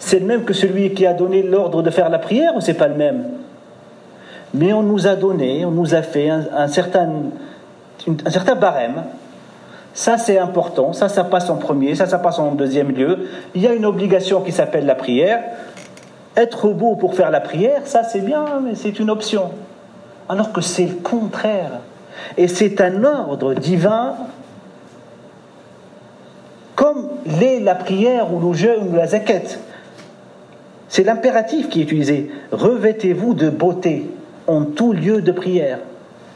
C'est 0.00 0.18
le 0.18 0.26
même 0.26 0.42
que 0.42 0.52
celui 0.52 0.92
qui 0.92 1.06
a 1.06 1.14
donné 1.14 1.44
l'ordre 1.44 1.84
de 1.84 1.90
faire 1.90 2.08
la 2.08 2.18
prière 2.18 2.56
ou 2.56 2.60
c'est 2.60 2.74
pas 2.74 2.88
le 2.88 2.96
même? 2.96 3.26
Mais 4.54 4.72
on 4.72 4.82
nous 4.82 5.06
a 5.06 5.14
donné, 5.14 5.64
on 5.64 5.70
nous 5.70 5.94
a 5.94 6.02
fait 6.02 6.30
un, 6.30 6.66
certain, 6.66 7.10
un 8.08 8.30
certain 8.30 8.56
barème 8.56 9.04
ça, 9.96 10.18
c'est 10.18 10.36
important. 10.36 10.92
Ça, 10.92 11.08
ça 11.08 11.24
passe 11.24 11.48
en 11.48 11.56
premier. 11.56 11.94
Ça, 11.94 12.04
ça 12.04 12.18
passe 12.18 12.38
en 12.38 12.52
deuxième 12.52 12.90
lieu. 12.90 13.30
Il 13.54 13.62
y 13.62 13.66
a 13.66 13.72
une 13.72 13.86
obligation 13.86 14.42
qui 14.42 14.52
s'appelle 14.52 14.84
la 14.84 14.94
prière. 14.94 15.42
Être 16.36 16.68
beau 16.68 16.96
pour 16.96 17.14
faire 17.14 17.30
la 17.30 17.40
prière, 17.40 17.80
ça, 17.86 18.04
c'est 18.04 18.20
bien, 18.20 18.44
mais 18.62 18.74
c'est 18.74 19.00
une 19.00 19.08
option. 19.08 19.52
Alors 20.28 20.52
que 20.52 20.60
c'est 20.60 20.84
le 20.84 20.96
contraire. 20.96 21.80
Et 22.36 22.46
c'est 22.46 22.82
un 22.82 23.04
ordre 23.04 23.54
divin, 23.54 24.16
comme 26.74 27.08
l'est 27.24 27.60
la 27.60 27.74
prière 27.74 28.34
ou 28.34 28.50
le 28.50 28.54
jeûne 28.54 28.88
ou 28.92 28.96
la 28.96 29.06
zaquette. 29.06 29.58
C'est 30.90 31.04
l'impératif 31.04 31.70
qui 31.70 31.80
est 31.80 31.84
utilisé. 31.84 32.30
Revêtez-vous 32.52 33.32
de 33.32 33.48
beauté 33.48 34.10
en 34.46 34.66
tout 34.66 34.92
lieu 34.92 35.22
de 35.22 35.32
prière. 35.32 35.78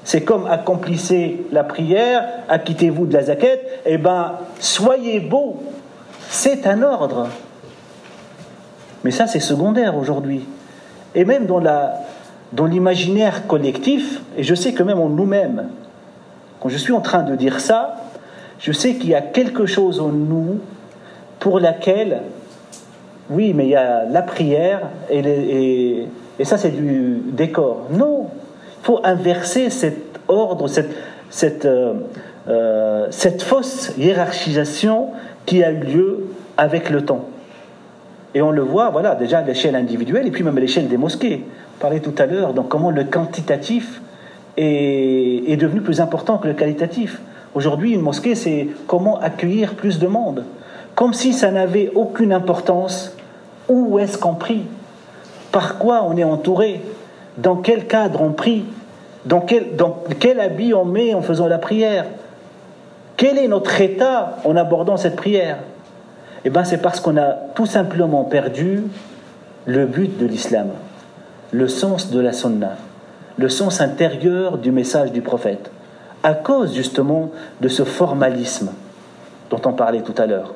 C'est 0.04 0.22
comme 0.22 0.46
accomplissez 0.46 1.46
la 1.52 1.64
prière, 1.64 2.24
acquittez-vous 2.48 3.06
de 3.06 3.14
la 3.14 3.24
zaquette, 3.24 3.82
eh 3.84 3.98
bien, 3.98 4.32
soyez 4.58 5.20
beau. 5.20 5.62
C'est 6.28 6.66
un 6.66 6.82
ordre. 6.82 7.28
Mais 9.04 9.10
ça, 9.10 9.26
c'est 9.26 9.40
secondaire 9.40 9.96
aujourd'hui. 9.96 10.46
Et 11.14 11.24
même 11.24 11.46
dans, 11.46 11.58
la, 11.58 12.00
dans 12.52 12.66
l'imaginaire 12.66 13.46
collectif, 13.46 14.20
et 14.36 14.42
je 14.42 14.54
sais 14.54 14.72
que 14.72 14.82
même 14.82 14.98
en 14.98 15.08
nous-mêmes, 15.08 15.68
quand 16.60 16.68
je 16.68 16.76
suis 16.76 16.92
en 16.92 17.00
train 17.00 17.22
de 17.22 17.34
dire 17.34 17.60
ça, 17.60 17.96
je 18.58 18.72
sais 18.72 18.94
qu'il 18.94 19.10
y 19.10 19.14
a 19.14 19.22
quelque 19.22 19.66
chose 19.66 20.00
en 20.00 20.08
nous 20.08 20.60
pour 21.38 21.58
laquelle, 21.58 22.20
oui, 23.30 23.54
mais 23.54 23.64
il 23.64 23.70
y 23.70 23.76
a 23.76 24.04
la 24.04 24.22
prière 24.22 24.82
et, 25.10 26.06
ça 26.44 26.58
c'est 26.58 26.70
du 26.70 27.22
décor. 27.32 27.86
Non, 27.92 28.28
faut 28.82 29.00
inverser 29.04 29.70
cet 29.70 30.20
ordre, 30.28 30.68
cette, 30.68 30.90
cette, 31.28 31.64
euh, 31.64 31.94
euh, 32.48 33.06
cette 33.10 33.42
fausse 33.42 33.92
hiérarchisation 33.98 35.08
qui 35.46 35.62
a 35.62 35.70
eu 35.70 35.80
lieu 35.80 36.26
avec 36.56 36.90
le 36.90 37.04
temps. 37.04 37.26
Et 38.34 38.42
on 38.42 38.50
le 38.50 38.62
voit, 38.62 38.90
voilà, 38.90 39.14
déjà 39.14 39.38
à 39.38 39.42
l'échelle 39.42 39.74
individuelle 39.74 40.26
et 40.26 40.30
puis 40.30 40.44
même 40.44 40.56
à 40.56 40.60
l'échelle 40.60 40.88
des 40.88 40.96
mosquées. 40.96 41.44
On 41.78 41.80
parlait 41.80 42.00
tout 42.00 42.14
à 42.18 42.26
l'heure, 42.26 42.54
donc 42.54 42.68
comment 42.68 42.90
le 42.90 43.04
quantitatif 43.04 44.00
est, 44.56 45.44
est 45.46 45.56
devenu 45.56 45.80
plus 45.80 46.00
important 46.00 46.38
que 46.38 46.46
le 46.46 46.54
qualitatif. 46.54 47.20
Aujourd'hui, 47.54 47.92
une 47.92 48.02
mosquée, 48.02 48.36
c'est 48.36 48.68
comment 48.86 49.18
accueillir 49.18 49.74
plus 49.74 49.98
de 49.98 50.06
monde. 50.06 50.44
Comme 50.94 51.14
si 51.14 51.32
ça 51.32 51.50
n'avait 51.50 51.90
aucune 51.94 52.32
importance. 52.32 53.16
Où 53.68 53.98
est-ce 53.98 54.18
qu'on 54.18 54.34
prie? 54.34 54.64
Par 55.50 55.78
quoi 55.78 56.04
on 56.04 56.16
est 56.16 56.24
entouré? 56.24 56.80
Dans 57.42 57.56
quel 57.56 57.86
cadre 57.86 58.20
on 58.22 58.32
prie? 58.32 58.64
Dans 59.24 59.40
quel, 59.40 59.76
dans 59.76 60.02
quel 60.18 60.40
habit 60.40 60.74
on 60.74 60.84
met 60.84 61.14
en 61.14 61.22
faisant 61.22 61.46
la 61.46 61.58
prière? 61.58 62.06
Quel 63.16 63.38
est 63.38 63.48
notre 63.48 63.80
état 63.80 64.38
en 64.44 64.56
abordant 64.56 64.96
cette 64.96 65.16
prière? 65.16 65.58
Eh 66.44 66.50
bien, 66.50 66.64
c'est 66.64 66.80
parce 66.80 67.00
qu'on 67.00 67.16
a 67.18 67.32
tout 67.54 67.66
simplement 67.66 68.24
perdu 68.24 68.84
le 69.66 69.86
but 69.86 70.18
de 70.18 70.26
l'islam, 70.26 70.68
le 71.50 71.68
sens 71.68 72.10
de 72.10 72.18
la 72.18 72.32
sunna, 72.32 72.76
le 73.36 73.48
sens 73.48 73.80
intérieur 73.80 74.56
du 74.56 74.72
message 74.72 75.12
du 75.12 75.20
prophète 75.20 75.70
à 76.22 76.34
cause 76.34 76.74
justement 76.74 77.30
de 77.60 77.68
ce 77.68 77.84
formalisme 77.84 78.70
dont 79.50 79.60
on 79.64 79.72
parlait 79.72 80.02
tout 80.02 80.14
à 80.18 80.26
l'heure. 80.26 80.54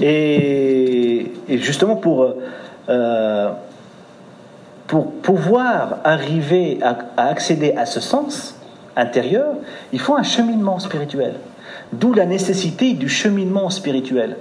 Et, 0.00 1.32
justement 1.48 1.96
pour, 1.96 2.34
euh, 2.88 3.50
pour 4.90 5.12
pouvoir 5.12 5.98
arriver 6.02 6.80
à, 6.82 6.98
accéder 7.16 7.74
à 7.76 7.86
ce 7.86 8.00
sens 8.00 8.56
intérieur, 8.96 9.54
il 9.92 10.00
faut 10.00 10.16
un 10.16 10.24
cheminement 10.24 10.80
spirituel. 10.80 11.34
D'où 11.92 12.12
la 12.12 12.26
nécessité 12.26 12.94
du 12.94 13.08
cheminement 13.08 13.70
spirituel. 13.70 14.36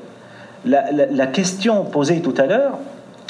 La, 0.66 1.28
question 1.28 1.86
posée 1.86 2.22
tout 2.22 2.34
à 2.36 2.48
l'heure, 2.48 2.80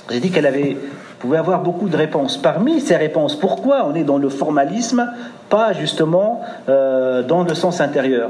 j'ai 0.09 0.21
dit 0.21 0.31
qu'elle 0.31 0.45
avait 0.45 0.77
pouvait 1.19 1.38
avoir 1.38 1.61
beaucoup 1.61 1.89
de 1.89 1.97
réponses. 1.97 2.38
Parmi 2.38 2.79
ces 2.79 2.95
réponses, 2.95 3.38
pourquoi 3.38 3.85
on 3.85 3.95
est 3.95 4.05
dans 4.05 4.17
le 4.17 4.29
formalisme 4.29 5.11
pas 5.49 5.73
justement 5.73 6.41
euh, 6.69 7.21
dans 7.21 7.43
le 7.43 7.53
sens 7.53 7.81
intérieur? 7.81 8.29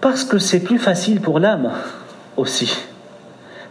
Parce 0.00 0.24
que 0.24 0.38
c'est 0.38 0.60
plus 0.60 0.78
facile 0.78 1.20
pour 1.20 1.40
l'âme 1.40 1.72
aussi. 2.38 2.74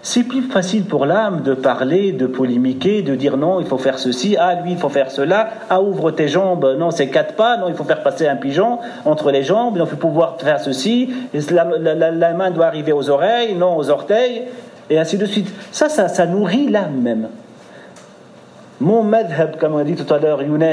C'est 0.01 0.23
plus 0.23 0.43
facile 0.43 0.85
pour 0.85 1.05
l'âme 1.05 1.41
de 1.41 1.53
parler, 1.53 2.13
de 2.13 2.25
polémiquer, 2.25 3.01
de 3.01 3.15
dire 3.15 3.35
non, 3.35 3.59
il 3.59 3.65
faut 3.65 3.77
faire 3.77 3.99
ceci, 3.99 4.37
ah 4.39 4.55
lui, 4.63 4.71
il 4.71 4.77
faut 4.77 4.87
faire 4.87 5.11
cela, 5.11 5.49
ah 5.69 5.81
ouvre 5.81 6.11
tes 6.11 6.29
jambes, 6.29 6.75
non, 6.79 6.89
c'est 6.89 7.09
quatre 7.09 7.33
pas, 7.33 7.57
non, 7.57 7.67
il 7.67 7.75
faut 7.75 7.83
faire 7.83 8.01
passer 8.01 8.25
un 8.25 8.37
pigeon 8.37 8.79
entre 9.03 9.29
les 9.29 9.43
jambes, 9.43 9.77
non, 9.77 9.83
il 9.83 9.89
faut 9.89 9.97
pouvoir 9.97 10.37
faire 10.39 10.61
ceci, 10.61 11.09
la, 11.51 12.33
main 12.33 12.49
doit 12.51 12.67
arriver 12.67 12.93
aux 12.93 13.09
oreilles, 13.09 13.55
non 13.55 13.75
aux 13.75 13.89
orteils, 13.89 14.43
et 14.89 14.97
ainsi 14.97 15.17
de 15.17 15.25
suite. 15.25 15.53
Ça, 15.73 15.89
ça, 15.89 16.07
ça 16.07 16.25
nourrit 16.25 16.69
l'âme 16.69 17.01
même. 17.01 17.27
Mon 18.79 19.03
madhab, 19.03 19.57
comme 19.57 19.73
on 19.73 19.79
a 19.79 19.83
dit 19.83 19.95
tout 19.95 20.13
à 20.13 20.19
l'heure, 20.19 20.41
Younes, 20.41 20.63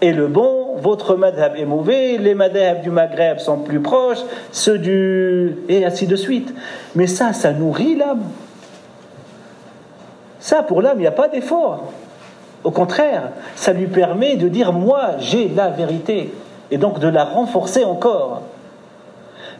est 0.00 0.12
le 0.12 0.28
bon, 0.28 0.76
votre 0.76 1.16
madhab 1.16 1.56
est 1.56 1.64
mauvais, 1.64 2.18
les 2.18 2.34
madhab 2.34 2.82
du 2.82 2.90
Maghreb 2.90 3.38
sont 3.38 3.58
plus 3.58 3.80
proches, 3.80 4.22
ceux 4.52 4.78
du... 4.78 5.56
et 5.68 5.84
ainsi 5.84 6.06
de 6.06 6.14
suite. 6.14 6.54
Mais 6.94 7.08
ça, 7.08 7.32
ça 7.32 7.52
nourrit 7.52 7.96
l'âme. 7.96 8.22
Ça, 10.40 10.62
pour 10.62 10.82
l'âme, 10.82 10.98
il 10.98 11.02
n'y 11.02 11.06
a 11.06 11.12
pas 11.12 11.28
d'effort. 11.28 11.92
Au 12.64 12.70
contraire, 12.70 13.30
ça 13.54 13.72
lui 13.72 13.86
permet 13.86 14.36
de 14.36 14.48
dire, 14.48 14.72
moi, 14.72 15.12
j'ai 15.18 15.48
la 15.48 15.68
vérité, 15.68 16.32
et 16.70 16.78
donc 16.78 16.98
de 16.98 17.08
la 17.08 17.24
renforcer 17.24 17.84
encore. 17.84 18.42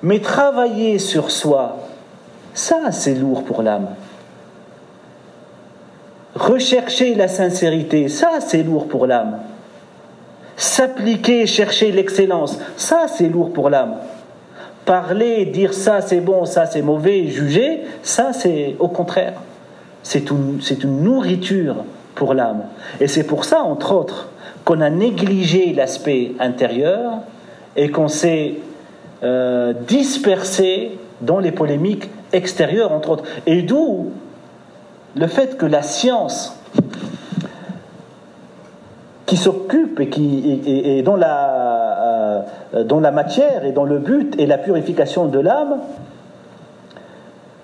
Mais 0.02 0.20
travailler 0.20 0.98
sur 0.98 1.30
soi, 1.30 1.76
ça, 2.54 2.90
c'est 2.90 3.14
lourd 3.14 3.44
pour 3.44 3.62
l'âme. 3.62 3.88
Rechercher 6.34 7.14
la 7.14 7.28
sincérité, 7.28 8.08
ça, 8.08 8.40
c'est 8.40 8.62
lourd 8.62 8.88
pour 8.88 9.06
l'âme. 9.06 9.38
S'appliquer, 10.60 11.46
chercher 11.46 11.90
l'excellence, 11.90 12.58
ça 12.76 13.06
c'est 13.08 13.28
lourd 13.28 13.50
pour 13.50 13.70
l'âme. 13.70 13.96
Parler, 14.84 15.46
dire 15.46 15.72
ça 15.72 16.02
c'est 16.02 16.20
bon, 16.20 16.44
ça 16.44 16.66
c'est 16.66 16.82
mauvais, 16.82 17.28
juger, 17.28 17.84
ça 18.02 18.34
c'est 18.34 18.76
au 18.78 18.88
contraire. 18.88 19.40
C'est 20.02 20.30
une, 20.30 21.02
nourriture 21.02 21.84
pour 22.14 22.34
l'âme. 22.34 22.62
Et 23.00 23.06
c'est 23.06 23.24
pour 23.24 23.44
ça, 23.44 23.62
entre 23.62 23.92
autres, 23.94 24.28
qu'on 24.64 24.80
a 24.80 24.90
négligé 24.90 25.72
l'aspect 25.72 26.32
intérieur 26.38 27.20
et 27.76 27.90
qu'on 27.90 28.08
s'est 28.08 28.54
euh, 29.22 29.72
dispersé 29.86 30.98
dans 31.20 31.38
les 31.38 31.52
polémiques 31.52 32.08
extérieures, 32.32 32.92
entre 32.92 33.10
autres. 33.10 33.24
Et 33.46 33.62
d'où 33.62 34.10
le 35.16 35.26
fait 35.26 35.56
que 35.56 35.66
la 35.66 35.82
science 35.82 36.56
qui 39.26 39.36
s'occupe 39.36 40.00
et 40.00 40.08
qui 40.08 41.02
dans, 41.04 41.16
la, 41.16 42.44
euh, 42.74 42.84
dans 42.84 43.00
la 43.00 43.10
matière 43.10 43.64
et 43.64 43.72
dans 43.72 43.84
le 43.84 43.98
but 43.98 44.34
et 44.38 44.46
la 44.46 44.58
purification 44.58 45.26
de 45.26 45.38
l'âme, 45.38 45.78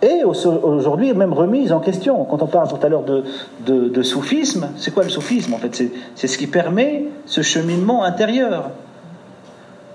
est 0.07 0.25
aujourd'hui 0.25 1.13
même 1.13 1.33
remise 1.33 1.73
en 1.73 1.81
question. 1.81 2.25
Quand 2.25 2.43
on 2.43 2.47
parle 2.47 2.69
tout 2.69 2.85
à 2.85 2.89
l'heure 2.89 3.03
de, 3.03 3.25
de, 3.67 4.03
soufisme, 4.03 4.69
c'est 4.77 4.93
quoi 4.93 5.05
le 5.05 5.11
soufisme 5.11 5.55
en 5.55 5.59
fait? 5.59 5.83
C'est 6.15 6.27
ce 6.27 6.39
qui 6.39 6.47
permet 6.47 7.05
ce 7.27 7.43
cheminement 7.43 8.05
intérieur. 8.05 8.71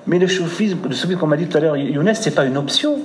Mais 0.08 0.20
le 0.20 0.28
soufisme, 0.28 0.78
le 0.88 0.96
soufisme 0.96 1.20
comme 1.20 1.34
a 1.34 1.38
dit 1.38 1.48
tout 1.48 1.58
à 1.58 1.62
l'heure 1.62 1.78
Younes, 1.78 2.14
ce 2.14 2.30
n'est 2.30 2.36
pas 2.36 2.46
une 2.46 2.58
option. 2.58 3.00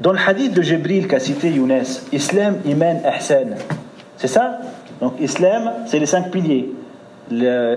Dans 0.00 0.12
le 0.12 0.18
hadith 0.24 0.52
de 0.52 0.62
Jibril 0.62 1.06
qu'a 1.06 1.20
cité 1.20 1.50
Younes, 1.50 1.84
Islam, 2.12 2.56
Iman, 2.64 3.00
Ahsan, 3.04 3.56
c'est 4.16 4.28
ça? 4.28 4.58
Donc 5.00 5.14
islam, 5.20 5.72
c'est 5.86 5.98
les 5.98 6.06
cinq 6.06 6.30
piliers. 6.30 6.72
Le 7.30 7.76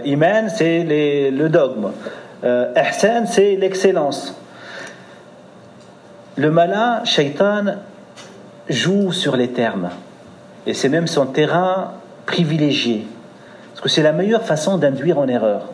c'est 0.49 0.83
le 0.83 1.47
dogme. 1.49 1.91
Euh, 2.43 2.73
c'est 3.25 3.55
l'excellence. 3.55 4.39
Le 6.37 6.51
malin, 6.51 7.03
shaitan, 7.05 7.77
joue 8.67 9.11
sur 9.11 9.37
les 9.37 9.49
termes. 9.49 9.89
Et 10.67 10.73
c'est 10.73 10.89
même 10.89 11.07
son 11.07 11.27
terrain 11.27 11.93
privilégié. 12.25 13.07
Parce 13.71 13.81
que 13.81 13.89
c'est 13.89 14.03
la 14.03 14.11
meilleure 14.11 14.43
façon 14.43 14.77
d'induire 14.77 15.17
en 15.17 15.27
erreur. 15.27 15.69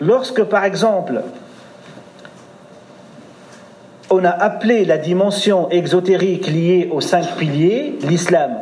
Lorsque, 0.00 0.44
par 0.44 0.64
exemple, 0.64 1.22
on 4.10 4.24
a 4.24 4.30
appelé 4.30 4.84
la 4.84 4.98
dimension 4.98 5.68
exotérique 5.70 6.46
liée 6.46 6.88
aux 6.92 7.00
cinq 7.00 7.36
piliers 7.36 7.98
l'islam, 8.02 8.52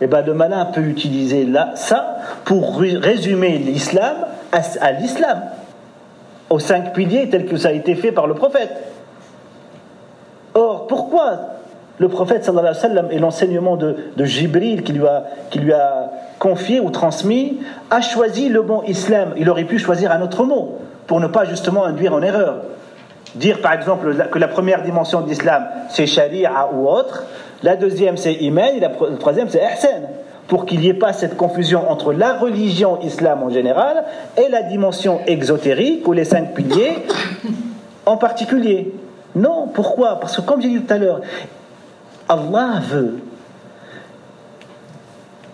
eh 0.00 0.06
bien 0.06 0.22
le 0.22 0.34
malin 0.34 0.66
peut 0.66 0.82
utiliser 0.82 1.44
là, 1.44 1.72
ça 1.74 2.18
pour 2.44 2.78
résumer 2.78 3.58
l'islam 3.58 4.16
à, 4.52 4.92
l'islam, 4.92 5.42
aux 6.50 6.58
cinq 6.58 6.92
piliers 6.92 7.28
tels 7.30 7.46
que 7.46 7.56
ça 7.56 7.68
a 7.68 7.72
été 7.72 7.94
fait 7.94 8.12
par 8.12 8.26
le 8.26 8.34
prophète. 8.34 8.70
Pourquoi 10.88 11.38
le 11.98 12.08
prophète 12.08 12.50
et 13.10 13.18
l'enseignement 13.18 13.76
de, 13.76 13.96
de 14.16 14.24
Jibril 14.24 14.82
qui 14.82 14.92
lui, 14.92 15.06
a, 15.06 15.24
qui 15.50 15.58
lui 15.58 15.72
a 15.72 16.10
confié 16.38 16.80
ou 16.80 16.90
transmis 16.90 17.58
a 17.90 18.00
choisi 18.00 18.48
le 18.48 18.62
bon 18.62 18.82
islam 18.82 19.30
Il 19.36 19.48
aurait 19.48 19.64
pu 19.64 19.78
choisir 19.78 20.12
un 20.12 20.20
autre 20.20 20.44
mot 20.44 20.78
pour 21.06 21.20
ne 21.20 21.26
pas 21.26 21.44
justement 21.44 21.84
induire 21.84 22.12
en 22.12 22.22
erreur. 22.22 22.56
Dire 23.34 23.60
par 23.60 23.72
exemple 23.72 24.14
que 24.30 24.38
la 24.38 24.48
première 24.48 24.82
dimension 24.82 25.22
d'islam 25.22 25.64
c'est 25.88 26.06
sharia 26.06 26.68
ou 26.74 26.86
autre, 26.88 27.24
la 27.62 27.76
deuxième, 27.76 28.16
c'est 28.16 28.34
Iman, 28.34 28.76
et 28.76 28.80
la 28.80 28.90
troisième, 29.18 29.48
c'est 29.48 29.62
Ihsan. 29.62 30.08
Pour 30.46 30.66
qu'il 30.66 30.78
n'y 30.78 30.88
ait 30.88 30.94
pas 30.94 31.12
cette 31.12 31.36
confusion 31.36 31.90
entre 31.90 32.12
la 32.12 32.34
religion 32.34 33.00
islam 33.00 33.42
en 33.42 33.50
général 33.50 34.04
et 34.36 34.48
la 34.48 34.62
dimension 34.62 35.18
exotérique 35.26 36.06
ou 36.06 36.12
les 36.12 36.24
cinq 36.24 36.54
piliers 36.54 36.98
en 38.06 38.16
particulier. 38.16 38.94
Non, 39.36 39.68
pourquoi? 39.72 40.18
Parce 40.18 40.36
que 40.36 40.40
comme 40.40 40.62
j'ai 40.62 40.70
dit 40.70 40.80
tout 40.80 40.94
à 40.94 40.98
l'heure, 40.98 41.20
Allah 42.26 42.80
veut 42.82 43.18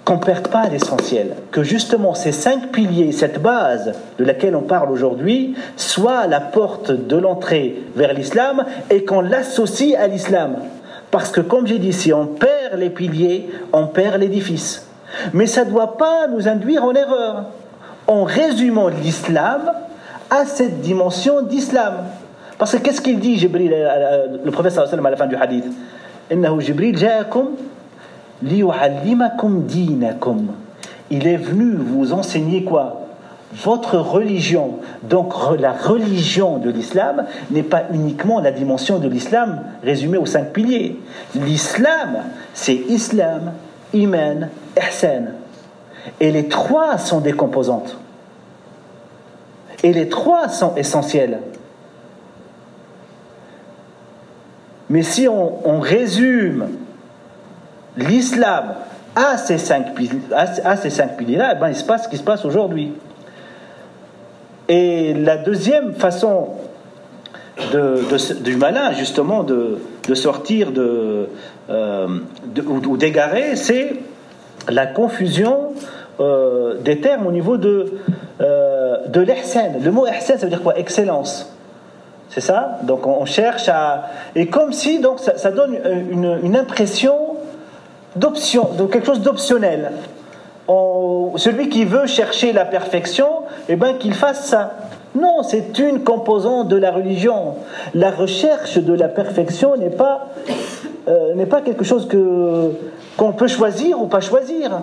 qu'on 0.05 0.15
ne 0.15 0.21
perde 0.21 0.49
pas 0.49 0.69
l'essentiel, 0.69 1.35
que 1.51 1.65
justement 1.65 2.15
ces 2.15 2.33
cinq 2.33 2.71
piliers, 2.71 3.11
cette 3.13 3.43
base 3.43 3.93
de 4.19 4.25
laquelle 4.25 4.55
on 4.55 4.63
parle 4.63 4.91
aujourd'hui, 4.91 5.57
soit 5.77 6.27
la 6.29 6.41
porte 6.41 6.93
de 6.93 7.17
l'entrée 7.17 7.83
vers 7.97 8.15
l'islam 8.15 8.65
et 8.89 9.05
qu'on 9.05 9.21
l'associe 9.21 9.97
à 9.97 10.07
l'islam. 10.07 10.57
Parce 11.11 11.31
que, 11.31 11.41
comme 11.41 11.67
j'ai 11.67 11.79
dit, 11.79 11.93
si 11.93 12.13
on 12.13 12.27
perd 12.27 12.79
les 12.79 12.89
piliers, 12.89 13.51
on 13.73 13.87
perd 13.87 14.21
l'édifice. 14.21 14.87
Mais 15.33 15.47
ça 15.47 15.65
ne 15.65 15.71
doit 15.71 15.99
pas 15.99 16.27
nous 16.29 16.49
induire 16.49 16.85
en 16.85 16.95
erreur. 16.95 17.45
En 18.07 18.25
résumant 18.25 18.89
l'islam 18.89 19.73
à 20.31 20.47
cette 20.47 20.81
dimension 20.81 21.43
d'islam. 21.43 22.05
Parce 22.63 22.77
que 22.77 22.83
qu'est-ce 22.85 23.01
qu'il 23.01 23.19
dit, 23.19 23.41
Jibril, 23.41 23.73
euh, 23.73 23.89
euh, 23.91 24.37
le 24.45 24.51
prophète 24.53 24.79
à 24.79 25.11
la 25.11 25.17
fin 25.17 25.27
du 25.27 25.35
hadith? 25.35 25.65
Il 31.11 31.27
est 31.27 31.37
venu 31.39 31.75
vous 31.75 32.13
enseigner 32.13 32.63
quoi? 32.63 33.01
Votre 33.53 33.97
religion. 33.99 34.75
Donc 35.03 35.35
la 35.59 35.73
religion 35.73 36.59
de 36.59 36.71
l'islam 36.71 37.25
n'est 37.51 37.65
pas 37.65 37.83
uniquement 37.93 38.39
la 38.39 38.53
dimension 38.53 39.01
de 39.01 39.09
l'islam 39.09 39.63
résumée 39.83 40.19
aux 40.19 40.27
cinq 40.27 40.53
piliers. 40.53 41.01
L'islam, 41.35 42.19
c'est 42.55 42.77
islam, 42.77 43.55
iman, 43.93 44.51
ihsan. 44.79 45.33
Et 46.21 46.31
les 46.31 46.47
trois 46.47 46.97
sont 46.99 47.19
des 47.19 47.33
composantes. 47.33 47.97
Et 49.83 49.93
les 49.93 50.09
trois 50.09 50.49
sont 50.49 50.77
essentiels. 50.77 51.41
Mais 54.93 55.03
si 55.03 55.27
on, 55.27 55.81
résume 55.81 56.69
l'islam 57.97 58.75
à 59.17 59.39
ces 59.39 59.57
cinq, 59.57 59.95
piliers-là, 59.95 61.55
eh 61.57 61.59
ben, 61.59 61.69
il 61.71 61.75
se 61.75 61.83
passe 61.83 62.05
ce 62.05 62.09
qui 62.11 62.19
se 62.19 62.23
passe 62.23 62.45
aujourd'hui. 62.45 62.93
Et 64.69 65.15
la 65.15 65.39
deuxième 65.39 65.95
façon 65.95 66.49
du 68.45 68.57
malin, 68.57 68.93
justement, 68.93 69.45
de, 69.45 69.79
sortir 70.13 70.69
euh, 70.77 71.27
ou, 71.71 72.97
d'égarer, 72.99 73.57
c'est 73.57 73.95
la 74.69 74.85
confusion 74.85 75.73
euh, 76.21 76.75
des 76.83 77.01
termes 77.01 77.27
au 77.27 77.33
niveau 77.33 77.57
de, 77.57 77.95
euh, 78.43 79.07
de. 79.09 79.25
Le 79.83 79.91
mot 79.91 80.07
ihsan, 80.07 80.37
ça 80.37 80.45
veut 80.45 80.51
dire 80.51 80.63
quoi? 80.63 80.79
Excellence. 80.79 81.51
C'est 82.35 82.41
ça 82.41 82.79
Donc 82.83 83.07
on 83.07 83.25
cherche 83.25 83.69
à... 83.69 84.09
Et 84.35 84.47
comme 84.47 84.73
si 84.73 85.01
donc, 85.01 85.21
ça, 85.21 85.51
donne 85.51 85.79
une, 86.11 86.39
une 86.43 86.57
impression 86.57 87.37
d'option, 88.17 88.71
de 88.77 88.85
quelque 88.87 89.07
chose 89.07 89.21
d'optionnel 89.21 89.93
celui 91.37 91.69
qui 91.69 91.85
veut 91.85 92.07
chercher 92.07 92.53
la 92.53 92.65
perfection, 92.65 93.29
eh 93.69 93.77
bien 93.77 93.95
qu'il 93.95 94.15
fasse 94.15 94.47
ça. 94.47 94.75
Non, 95.15 95.43
c'est 95.43 95.79
une 95.79 96.05
composante 96.05 96.69
de 96.69 96.77
la 96.77 96.91
religion. 96.91 97.57
La 97.95 98.11
recherche 98.11 98.79
de 98.79 98.95
la 98.95 99.09
perfection 99.09 99.77
n'est 99.77 99.91
pas, 99.91 100.29
euh, 101.09 101.47
pas 101.47 101.61
quelque 101.61 101.85
chose 101.85 102.09
que, 102.09 102.73
qu'on 103.17 103.33
peut 103.33 103.49
choisir 103.49 104.01
ou 104.01 104.07
pas 104.07 104.21
choisir. 104.21 104.81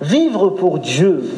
Vivre 0.00 0.50
pour 0.50 0.78
Dieu, 0.78 1.28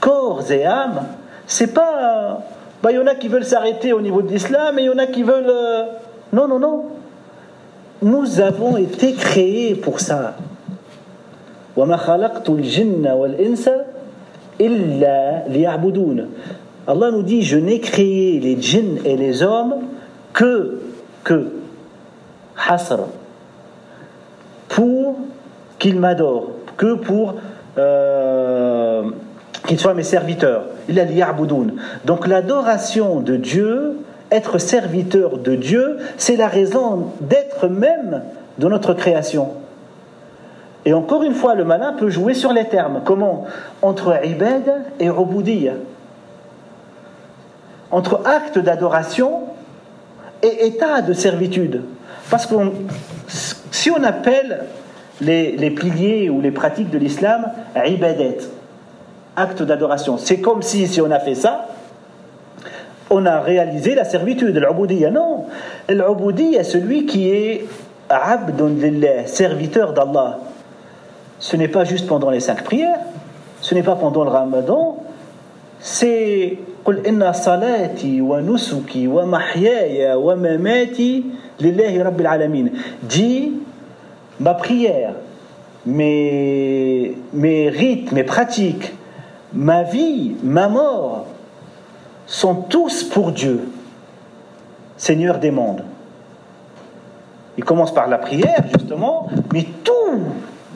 corps 0.00 0.50
et 0.50 0.64
âme, 0.64 1.06
c'est 1.46 1.72
pas. 1.72 2.40
Bah, 2.82 2.92
il 2.92 2.96
y 2.96 2.98
en 2.98 3.06
a 3.06 3.14
qui 3.14 3.28
veulent 3.28 3.44
s'arrêter 3.44 3.92
au 3.92 4.00
niveau 4.00 4.22
de 4.22 4.28
l'islam 4.28 4.78
et 4.78 4.82
il 4.82 4.86
y 4.86 4.90
en 4.90 4.98
a 4.98 5.06
qui 5.06 5.22
veulent. 5.22 5.48
Euh, 5.48 5.84
non, 6.32 6.46
non, 6.46 6.58
non. 6.58 6.84
Nous 8.02 8.40
avons 8.40 8.76
été 8.76 9.14
créés 9.14 9.74
pour 9.74 9.98
ça. 9.98 10.36
Allah 16.88 17.10
nous 17.10 17.22
dit 17.22 17.42
je 17.42 17.58
n'ai 17.58 17.80
créé 17.80 18.40
les 18.40 18.60
djinns 18.60 18.98
et 19.04 19.16
les 19.16 19.42
hommes 19.42 19.76
que 20.32 20.80
que 21.24 21.52
pour 24.68 25.16
qu'ils 25.78 25.98
m'adorent 25.98 26.50
que 26.76 26.94
pour 26.94 27.34
euh, 27.76 29.02
qu'ils 29.66 29.78
soient 29.78 29.94
mes 29.94 30.02
serviteurs 30.02 30.64
donc 32.04 32.26
l'adoration 32.26 33.20
de 33.20 33.36
Dieu 33.36 33.98
être 34.30 34.58
serviteur 34.58 35.38
de 35.38 35.54
Dieu 35.54 35.98
c'est 36.16 36.36
la 36.36 36.48
raison 36.48 37.12
d'être 37.20 37.68
même 37.68 38.22
de 38.58 38.68
notre 38.68 38.94
création 38.94 39.50
et 40.88 40.94
encore 40.94 41.22
une 41.22 41.34
fois, 41.34 41.54
le 41.54 41.66
malin 41.66 41.92
peut 41.92 42.08
jouer 42.08 42.32
sur 42.32 42.50
les 42.50 42.64
termes. 42.64 43.02
Comment? 43.04 43.44
Entre 43.82 44.24
ibad 44.24 44.84
et 44.98 45.08
ubudiyya. 45.08 45.74
Entre 47.90 48.22
acte 48.24 48.58
d'adoration 48.58 49.40
et 50.42 50.66
état 50.66 51.02
de 51.02 51.12
servitude. 51.12 51.82
Parce 52.30 52.46
que 52.46 52.54
si 53.26 53.90
on 53.90 54.02
appelle 54.02 54.64
les, 55.20 55.70
piliers 55.70 56.30
ou 56.30 56.40
les 56.40 56.52
pratiques 56.52 56.88
de 56.88 56.96
l'islam 56.96 57.50
ibadet, 57.76 58.38
acte 59.38 59.62
d'adoration, 59.62 60.18
c'est 60.18 60.40
comme 60.40 60.62
si, 60.62 60.86
si 60.86 61.00
on 61.00 61.10
a 61.10 61.18
fait 61.18 61.34
ça, 61.34 61.68
on 63.10 63.24
a 63.24 63.40
réalisé 63.40 63.94
la 63.94 64.04
servitude. 64.04 64.56
L'ubudiyya, 64.56 65.10
non. 65.10 65.46
L'ubudiyya, 65.88 66.64
celui 66.64 67.06
qui 67.06 67.30
est 67.30 67.66
abdun 68.08 68.68
lillah, 68.68 69.26
serviteur 69.26 69.92
d'Allah. 69.92 70.38
Ce 71.38 71.56
n'est 71.56 71.68
pas 71.68 71.84
juste 71.84 72.06
pendant 72.06 72.30
les 72.30 72.40
cinq 72.40 72.64
prières, 72.64 72.98
ce 73.60 73.74
n'est 73.74 73.82
pas 73.82 73.96
pendant 73.96 74.24
le 74.24 74.30
ramadan, 74.30 74.96
c'est 75.78 76.58
Dis 83.02 83.52
ma 84.40 84.54
prière, 84.54 85.12
mes, 85.86 87.14
mes 87.32 87.68
rites, 87.68 88.12
mes 88.12 88.24
pratiques, 88.24 88.92
ma 89.52 89.82
vie, 89.82 90.36
ma 90.42 90.68
mort 90.68 91.26
sont 92.26 92.54
tous 92.54 93.04
pour 93.04 93.32
Dieu, 93.32 93.68
Seigneur 94.96 95.38
des 95.38 95.50
mondes. 95.50 95.84
Il 97.56 97.64
commence 97.64 97.92
par 97.92 98.06
la 98.06 98.18
prière, 98.18 98.64
justement, 98.72 99.28
mais 99.52 99.66
tout 99.82 100.20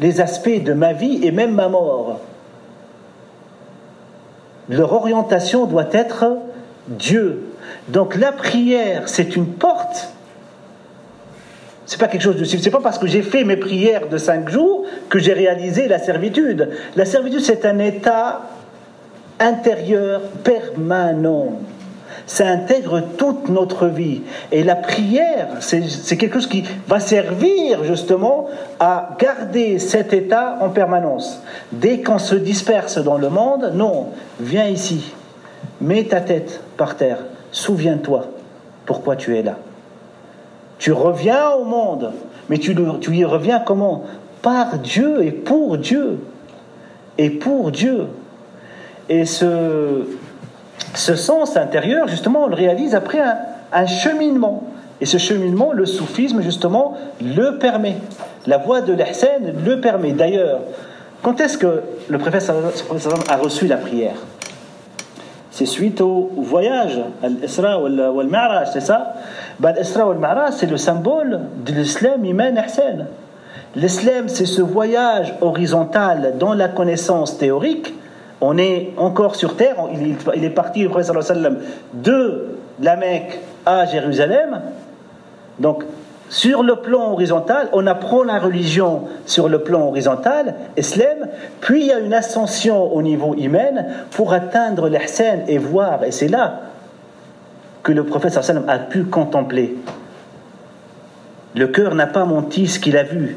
les 0.01 0.21
aspects 0.21 0.63
de 0.63 0.73
ma 0.73 0.93
vie 0.93 1.21
et 1.23 1.31
même 1.31 1.55
ma 1.55 1.69
mort. 1.69 2.21
Leur 4.69 4.93
orientation 4.93 5.67
doit 5.67 5.89
être 5.93 6.39
Dieu. 6.89 7.47
Donc 7.89 8.17
la 8.17 8.33
prière, 8.33 9.09
c'est 9.09 9.37
une 9.37 9.47
porte. 9.47 10.09
C'est 11.87 12.01
pas 12.01 12.09
quelque 12.09 12.23
chose 12.23 12.37
de 12.37 12.45
c'est 12.45 12.71
pas 12.71 12.81
parce 12.81 12.99
que 12.99 13.07
j'ai 13.07 13.23
fait 13.23 13.45
mes 13.45 13.57
prières 13.57 14.09
de 14.09 14.17
cinq 14.17 14.49
jours 14.49 14.85
que 15.09 15.19
j'ai 15.19 15.33
réalisé 15.33 15.89
la 15.89 15.99
servitude. 15.99 16.71
La 16.97 17.05
servitude, 17.05 17.41
c'est 17.41 17.67
un 17.67 17.79
état 17.79 18.43
intérieur 19.43 20.23
permanent 20.43 21.59
ça 22.27 22.47
intègre 22.47 23.03
toute 23.17 23.49
notre 23.49 23.87
vie. 23.87 24.23
Et 24.51 24.63
la 24.63 24.77
prière, 24.77 25.49
c'est 25.61 26.17
quelque 26.17 26.35
chose 26.35 26.49
qui 26.49 26.65
va 26.89 27.01
servir 27.01 27.85
justement 27.85 28.49
à 28.81 29.11
garder 29.19 29.79
cet 29.79 30.13
état 30.13 30.59
en 30.61 30.71
permanence. 30.71 31.43
Dès 31.73 32.01
qu'on 32.01 32.19
se 32.19 32.35
disperse 32.35 32.99
dans 32.99 33.19
le 33.19 33.29
monde, 33.29 33.73
non, 33.75 34.09
viens 34.41 34.67
ici, 34.67 35.13
mets 35.81 36.05
ta 36.05 36.21
tête 36.21 36.61
par 36.77 36.97
terre, 36.97 37.19
souviens-toi 37.51 38.27
pourquoi 38.87 39.17
tu 39.17 39.37
es 39.37 39.43
là. 39.43 39.57
Tu 40.79 40.93
reviens 40.93 41.51
au 41.51 41.65
monde, 41.65 42.13
mais 42.49 42.59
tu, 42.59 42.73
y 42.73 43.25
reviens 43.25 43.61
comment? 43.61 44.05
Par 44.43 44.79
Dieu 44.79 45.23
et 45.23 45.31
pour 45.31 45.79
Dieu. 45.79 46.19
Et 47.19 47.31
pour 47.31 47.71
Dieu. 47.71 48.07
Et 49.13 49.27
ce, 49.27 50.07
sens 50.95 51.59
intérieur, 51.59 52.09
justement, 52.09 52.45
on 52.45 52.47
le 52.47 52.55
réalise 52.55 52.95
après 52.95 53.21
un, 53.71 53.87
cheminement. 53.87 54.65
Et 55.03 55.07
ce 55.07 55.19
cheminement, 55.19 55.75
le 55.75 55.85
soufisme, 55.85 56.41
justement, 56.41 56.97
le 57.21 57.59
permet. 57.59 57.97
La 58.47 58.57
voie 58.57 58.81
de 58.81 58.95
l'ihsan 58.95 59.53
le 59.67 59.81
permet. 59.83 60.13
D'ailleurs, 60.13 60.61
quand 61.23 61.43
est-ce 61.43 61.59
que 61.59 61.83
le 62.09 62.17
prophète 62.17 62.51
a 63.29 63.37
reçu 63.37 63.67
la 63.67 63.77
prière? 63.77 64.15
C'est 65.51 65.67
suite 65.67 66.01
au 66.01 66.31
voyage, 66.39 66.99
l'Isra 67.23 67.83
ou 67.83 67.89
le 67.89 68.29
Ma'raj, 68.29 68.69
c'est 68.73 68.81
ça? 68.81 69.17
Ben, 69.61 69.75
L'Isra 69.75 70.09
ou 70.09 70.15
le 70.15 70.21
Ma'raj, 70.21 70.55
c'est 70.55 70.71
le 70.71 70.79
symbole 70.79 71.41
de 71.67 71.73
l'islam 71.73 72.25
iman 72.25 72.59
ihsan. 72.67 73.05
L'islam, 73.77 74.31
c'est 74.31 74.47
ce 74.47 74.63
voyage 74.63 75.35
horizontal 75.43 76.37
dans 76.39 76.55
la 76.55 76.69
connaissance 76.69 77.37
théorique 77.37 77.93
on 78.43 78.59
est 78.59 78.93
encore 78.97 79.37
sur 79.37 79.57
terre, 79.57 79.77
il 80.35 80.45
est 80.45 80.51
parti, 80.51 80.83
le 80.83 80.89
prophète 80.89 81.13
de 81.95 82.45
la 82.81 82.97
Mecque 82.97 83.39
à 83.65 83.87
Jérusalem. 83.87 84.61
Donc, 85.61 85.85
sur 86.29 86.65
le 86.65 86.77
plan 86.77 87.13
horizontal, 87.13 87.69
on 87.73 87.87
apprend 87.87 88.25
la 88.25 88.41
religion 88.41 89.03
sur 89.27 89.49
le 89.49 89.61
plan 89.61 89.87
horizontal, 89.89 90.57
islam, 90.77 91.29
puis 91.61 91.83
il 91.83 91.87
y 91.87 91.93
a 91.93 92.01
une 92.01 92.15
ascension 92.15 92.93
au 92.93 93.01
niveau 93.01 93.35
humain 93.37 93.85
pour 94.11 94.33
atteindre 94.33 94.89
l'ihsan 94.89 95.45
et 95.47 95.59
voir, 95.59 96.03
et 96.03 96.11
c'est 96.11 96.29
là 96.29 96.63
que 97.85 97.93
le 97.93 98.05
prophète 98.05 98.37
a 98.67 98.79
pu 98.79 99.05
contempler. 99.05 99.77
Le 101.55 101.69
cœur 101.69 101.95
n'a 101.95 102.07
pas 102.09 102.25
menti 102.25 102.67
ce 102.67 102.81
qu'il 102.81 102.97
a 102.97 103.05
vu 103.05 103.37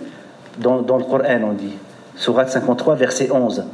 dans, 0.57 0.81
dans 0.81 0.97
le 0.97 1.03
Coran, 1.03 1.41
on 1.43 1.53
dit. 1.53 1.77
Surat 2.15 2.47
53, 2.47 2.95
verset 2.95 3.29
11. 3.31 3.65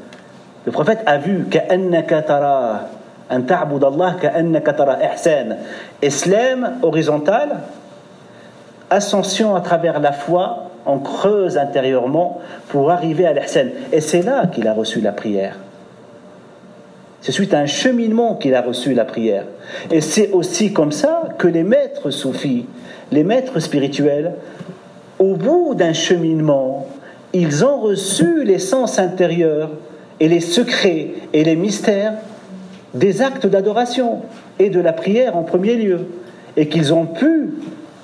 Le 0.66 0.72
prophète 0.72 1.00
a 1.06 1.18
vu 1.18 1.46
Islam 6.04 6.74
horizontal, 6.82 7.50
ascension 8.90 9.56
à 9.56 9.62
travers 9.62 10.00
la 10.00 10.12
foi, 10.12 10.72
on 10.86 11.00
creuse 11.00 11.58
intérieurement 11.58 12.42
pour 12.70 12.92
arriver 12.92 13.26
à 13.26 13.34
l'ihsan. 13.34 13.68
Et 13.92 14.02
c'est 14.02 14.22
là 14.22 14.48
qu'il 14.48 14.68
a 14.68 14.74
reçu 14.74 15.02
la 15.02 15.12
prière. 15.12 15.56
C'est 17.22 17.32
suite 17.32 17.54
à 17.54 17.60
un 17.60 17.68
cheminement 17.68 18.36
qu'il 18.36 18.56
a 18.56 18.62
reçu 18.62 18.94
la 18.94 19.06
prière. 19.06 19.46
Et 19.92 20.02
c'est 20.02 20.32
aussi 20.32 20.74
comme 20.74 20.92
ça 20.92 21.24
que 21.38 21.48
les 21.48 21.64
maîtres 21.64 22.10
soufis, 22.10 22.66
les 23.12 23.24
maîtres 23.24 23.60
spirituels, 23.60 24.34
au 25.20 25.36
bout 25.36 25.76
d'un 25.76 25.94
cheminement, 25.94 26.88
ils 27.34 27.64
ont 27.64 27.80
reçu 27.80 28.44
l'essence 28.44 28.98
intérieure 28.98 29.70
et 30.22 30.28
les 30.28 30.40
secrets 30.40 31.08
et 31.34 31.44
les 31.44 31.56
mystères 31.56 32.14
des 32.94 33.24
actes 33.24 33.48
d'adoration 33.48 34.22
et 34.60 34.70
de 34.70 34.80
la 34.80 34.94
prière 34.94 35.36
en 35.36 35.42
premier 35.42 35.76
lieu, 35.76 36.08
et 36.56 36.68
qu'ils 36.68 36.94
ont 36.94 37.08
pu 37.08 37.56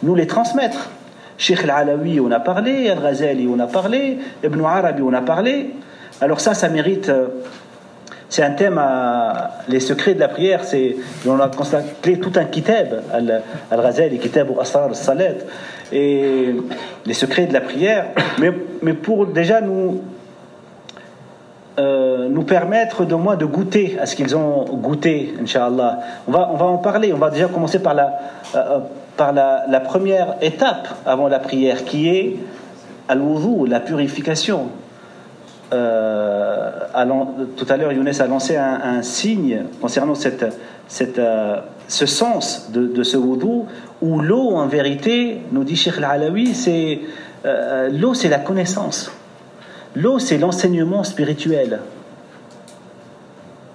nous 0.01 0.15
les 0.15 0.25
transmettre. 0.25 0.89
Sheikh 1.37 1.63
Al-Alawi, 1.63 2.19
on 2.19 2.31
a 2.31 2.39
parlé, 2.39 2.89
Al-Ghazali, 2.89 3.47
on 3.47 3.59
a 3.59 3.67
parlé, 3.67 4.17
Ibn 4.43 4.61
Arabi, 4.65 5.03
on 5.03 5.13
a 5.13 5.21
parlé. 5.21 5.69
Alors 6.19 6.41
ça, 6.41 6.53
ça 6.53 6.67
mérite... 6.67 7.09
Euh, 7.09 7.27
c'est 8.29 8.43
un 8.43 8.51
thème, 8.51 8.77
à, 8.77 9.51
les 9.69 9.79
secrets 9.79 10.13
de 10.13 10.19
la 10.19 10.27
prière, 10.27 10.65
c'est, 10.65 10.97
on 11.25 11.39
a 11.39 11.47
consacré 11.47 12.19
tout 12.19 12.33
un 12.35 12.43
kitab, 12.43 13.03
Al-Ghazali, 13.71 14.17
kitab 14.17 14.49
ou 14.49 14.59
Asrar 14.59 14.85
al-Salat, 14.85 15.35
et 15.93 16.55
les 17.05 17.13
secrets 17.13 17.45
de 17.45 17.53
la 17.53 17.61
prière, 17.61 18.07
mais, 18.39 18.51
mais 18.81 18.93
pour 18.93 19.27
déjà 19.27 19.61
nous 19.61 20.01
euh, 21.79 22.27
nous 22.27 22.41
permettre 22.41 23.05
de 23.05 23.13
moins 23.13 23.35
de 23.35 23.45
goûter 23.45 23.99
à 24.01 24.07
ce 24.07 24.15
qu'ils 24.15 24.35
ont 24.35 24.65
goûté, 24.65 25.35
Inch'Allah. 25.39 25.99
On 26.27 26.31
va, 26.31 26.49
on 26.51 26.57
va 26.57 26.65
en 26.65 26.79
parler. 26.79 27.13
On 27.13 27.19
va 27.19 27.29
déjà 27.29 27.49
commencer 27.49 27.77
par 27.77 27.93
la, 27.93 28.17
euh, 28.55 28.57
euh, 28.57 28.79
par 29.15 29.31
la, 29.31 29.79
première 29.81 30.37
étape 30.41 30.87
avant 31.05 31.27
la 31.27 31.37
prière, 31.37 31.85
qui 31.85 32.09
est 32.09 32.37
al-wudu, 33.07 33.69
la 33.69 33.79
purification. 33.79 34.69
Tout 35.69 35.75
à 35.75 37.05
l'heure, 37.77 37.91
Younes 37.91 38.21
a 38.21 38.25
lancé 38.25 38.55
un, 38.55 39.03
signe 39.03 39.65
concernant 39.79 40.15
cette, 40.15 40.47
cette, 40.87 41.21
ce 41.87 42.05
sens 42.07 42.71
de, 42.71 42.87
de 42.87 43.03
ce 43.03 43.17
wudu, 43.17 43.65
où 44.01 44.19
l'eau, 44.19 44.55
en 44.55 44.65
vérité, 44.65 45.41
nous 45.51 45.63
dit 45.63 45.75
Sheikh 45.75 45.99
Al-Alawi, 45.99 46.55
c'est 46.55 47.01
l'eau, 47.91 48.15
c'est 48.15 48.29
la 48.29 48.39
connaissance. 48.39 49.11
L'eau, 49.95 50.19
c'est 50.19 50.37
l'enseignement 50.37 51.03
spirituel. 51.03 51.79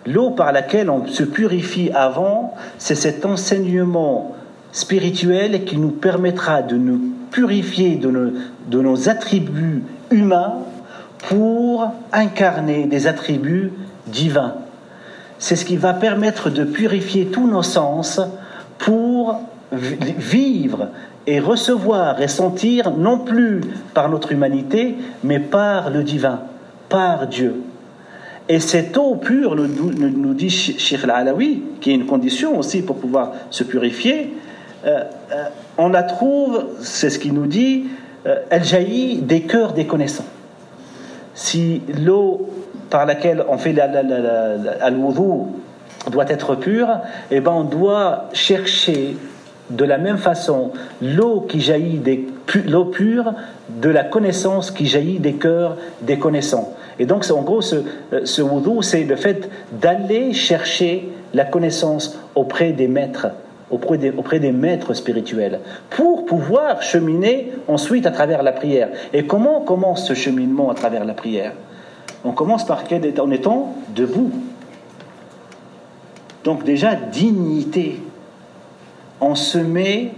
L'eau 0.06 0.30
par 0.30 0.52
laquelle 0.52 0.90
on 0.90 1.06
se 1.06 1.22
purifie 1.22 1.90
avant, 1.94 2.54
c'est 2.78 2.94
cet 2.94 3.24
enseignement 3.24 4.34
spirituel 4.72 5.64
qui 5.64 5.76
nous 5.76 5.90
permettra 5.90 6.62
de 6.62 6.76
nous 6.76 7.00
purifier 7.30 7.96
de 7.96 8.80
nos, 8.82 9.08
attributs 9.08 9.84
humains 10.10 10.54
pour 11.28 11.92
incarner 12.12 12.86
des 12.86 13.06
attributs 13.06 13.72
divins. 14.06 14.54
C'est 15.38 15.56
ce 15.56 15.64
qui 15.64 15.76
va 15.76 15.94
permettre 15.94 16.50
de 16.50 16.64
purifier 16.64 17.26
tous 17.26 17.46
nos 17.46 17.62
sens 17.62 18.20
pour 18.78 19.40
vivre 19.72 20.88
et 21.26 21.40
recevoir 21.40 22.20
et 22.20 22.28
sentir 22.28 22.90
non 22.90 23.18
plus 23.18 23.60
par 23.94 24.08
notre 24.08 24.32
humanité, 24.32 24.96
mais 25.22 25.38
par 25.38 25.90
le 25.90 26.02
divin, 26.02 26.40
par 26.88 27.26
Dieu. 27.26 27.62
Et 28.48 28.58
cette 28.58 28.96
eau 28.96 29.14
pure, 29.14 29.54
nous, 29.54 30.34
dit 30.34 30.50
Sheikh 30.50 31.04
Al-Alawi, 31.04 31.62
qui 31.80 31.92
est 31.92 31.94
une 31.94 32.06
condition 32.06 32.58
aussi 32.58 32.82
pour 32.82 32.96
pouvoir 32.96 33.32
se 33.50 33.62
purifier, 33.62 34.34
euh, 34.84 35.04
euh, 35.32 35.44
on 35.78 35.88
la 35.88 36.02
trouve, 36.02 36.66
c'est 36.80 37.08
ce 37.08 37.18
qu'il 37.18 37.34
nous 37.34 37.46
dit, 37.46 37.84
euh, 38.26 38.40
elle 38.50 38.64
jaillit 38.64 39.18
des 39.18 39.42
cœurs 39.42 39.74
des 39.74 39.86
connaissants. 39.86 40.24
Si 41.34 41.82
l'eau 42.04 42.50
par 42.90 43.06
laquelle 43.06 43.44
on 43.48 43.58
fait 43.58 43.78
al-wudu 43.78 45.46
doit 46.10 46.28
être 46.28 46.56
pure, 46.56 46.98
eh 47.30 47.40
ben 47.40 47.52
on 47.52 47.64
doit 47.64 48.28
chercher 48.32 49.16
de 49.70 49.84
la 49.84 49.98
même 49.98 50.18
façon, 50.18 50.72
l'eau 51.00 51.46
qui 51.48 51.60
jaillit 51.60 51.98
des 51.98 52.26
l'eau 52.66 52.86
pure 52.86 53.32
de 53.68 53.88
la 53.88 54.04
connaissance 54.04 54.70
qui 54.70 54.86
jaillit 54.86 55.18
des 55.18 55.34
cœurs 55.34 55.76
des 56.02 56.18
connaissants. 56.18 56.74
Et 56.98 57.06
donc, 57.06 57.24
en 57.30 57.42
gros, 57.42 57.62
ce, 57.62 57.76
euh, 58.12 58.20
ce 58.24 58.42
wudu, 58.42 58.82
c'est 58.82 59.04
le 59.04 59.16
fait 59.16 59.48
d'aller 59.80 60.32
chercher 60.32 61.08
la 61.32 61.44
connaissance 61.44 62.18
auprès 62.34 62.72
des 62.72 62.88
maîtres, 62.88 63.28
auprès 63.70 63.98
des, 63.98 64.10
auprès 64.10 64.38
des 64.38 64.52
maîtres 64.52 64.94
spirituels, 64.94 65.60
pour 65.90 66.26
pouvoir 66.26 66.82
cheminer 66.82 67.52
ensuite 67.68 68.06
à 68.06 68.10
travers 68.10 68.42
la 68.42 68.52
prière. 68.52 68.88
Et 69.12 69.26
comment 69.26 69.60
commence 69.60 70.06
ce 70.06 70.14
cheminement 70.14 70.70
à 70.70 70.74
travers 70.74 71.04
la 71.04 71.14
prière? 71.14 71.52
On 72.24 72.32
commence 72.32 72.66
par 72.66 72.84
en 73.18 73.30
étant 73.30 73.74
debout. 73.94 74.30
Donc 76.44 76.64
déjà, 76.64 76.94
dignité 76.94 78.00
on 79.22 79.36
se 79.36 79.58
met 79.58 80.10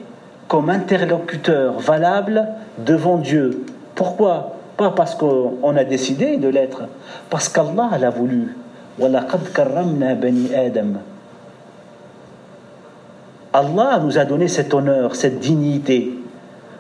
comme 0.49 0.71
interlocuteur 0.71 1.79
valable 1.79 2.49
devant 2.79 3.19
Dieu. 3.19 3.65
Pourquoi? 3.95 4.57
Pas 4.77 4.91
parce 4.91 5.15
qu'on 5.15 5.77
a 5.77 5.85
décidé 5.85 6.39
de 6.39 6.49
l'être, 6.49 6.85
parce 7.31 7.49
qu'Allah 7.49 7.91
l'a 8.01 8.11
voulu. 8.11 8.57
Allah 13.53 14.01
nous 14.03 14.19
a 14.19 14.25
donné 14.25 14.49
cet 14.49 14.75
honneur, 14.75 15.15
cette 15.15 15.39
dignité. 15.39 16.15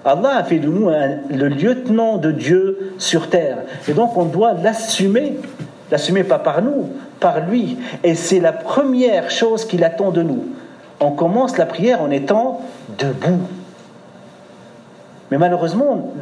Allah 0.04 0.38
a 0.38 0.44
fait 0.44 0.58
de 0.58 0.68
nous 0.68 0.90
le 1.30 1.48
lieutenant 1.48 2.16
de 2.18 2.30
Dieu 2.30 2.94
sur 2.98 3.28
terre. 3.28 3.58
Et 3.86 3.92
donc 3.92 4.16
on 4.16 4.24
doit 4.24 4.54
l'assumer. 4.54 5.38
L'assumer 5.90 6.24
pas 6.24 6.38
par 6.38 6.62
nous, 6.62 6.88
par 7.20 7.46
lui. 7.48 7.78
Et 8.02 8.14
c'est 8.14 8.40
la 8.40 8.52
première 8.52 9.30
chose 9.30 9.66
qu'il 9.66 9.84
attend 9.84 10.10
de 10.10 10.22
nous 10.22 10.46
on 11.04 11.12
commence 11.12 11.58
la 11.58 11.66
prière 11.66 12.02
en 12.02 12.10
étant 12.10 12.62
debout. 12.98 13.40
Mais 15.30 15.38
malheureusement, 15.38 16.12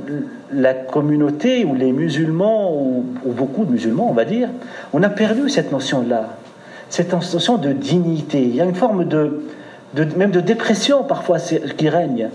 la 0.52 0.74
communauté 0.74 1.64
ou 1.64 1.74
les 1.74 1.92
musulmans, 1.92 2.72
ou, 2.72 3.04
beaucoup 3.24 3.64
de 3.64 3.72
musulmans, 3.72 4.08
on 4.08 4.14
va 4.14 4.24
dire, 4.24 4.48
on 4.92 5.02
a 5.02 5.08
perdu 5.08 5.48
cette 5.48 5.72
notion-là, 5.72 6.28
cette 6.88 7.12
notion 7.12 7.58
de 7.58 7.72
dignité. 7.72 8.42
Il 8.42 8.54
y 8.54 8.60
a 8.60 8.64
une 8.64 8.74
forme 8.74 9.04
de, 9.04 9.42
même 10.16 10.30
de 10.30 10.40
dépression 10.40 11.02
parfois 11.04 11.38
qui 11.38 11.88
règne 11.88 12.30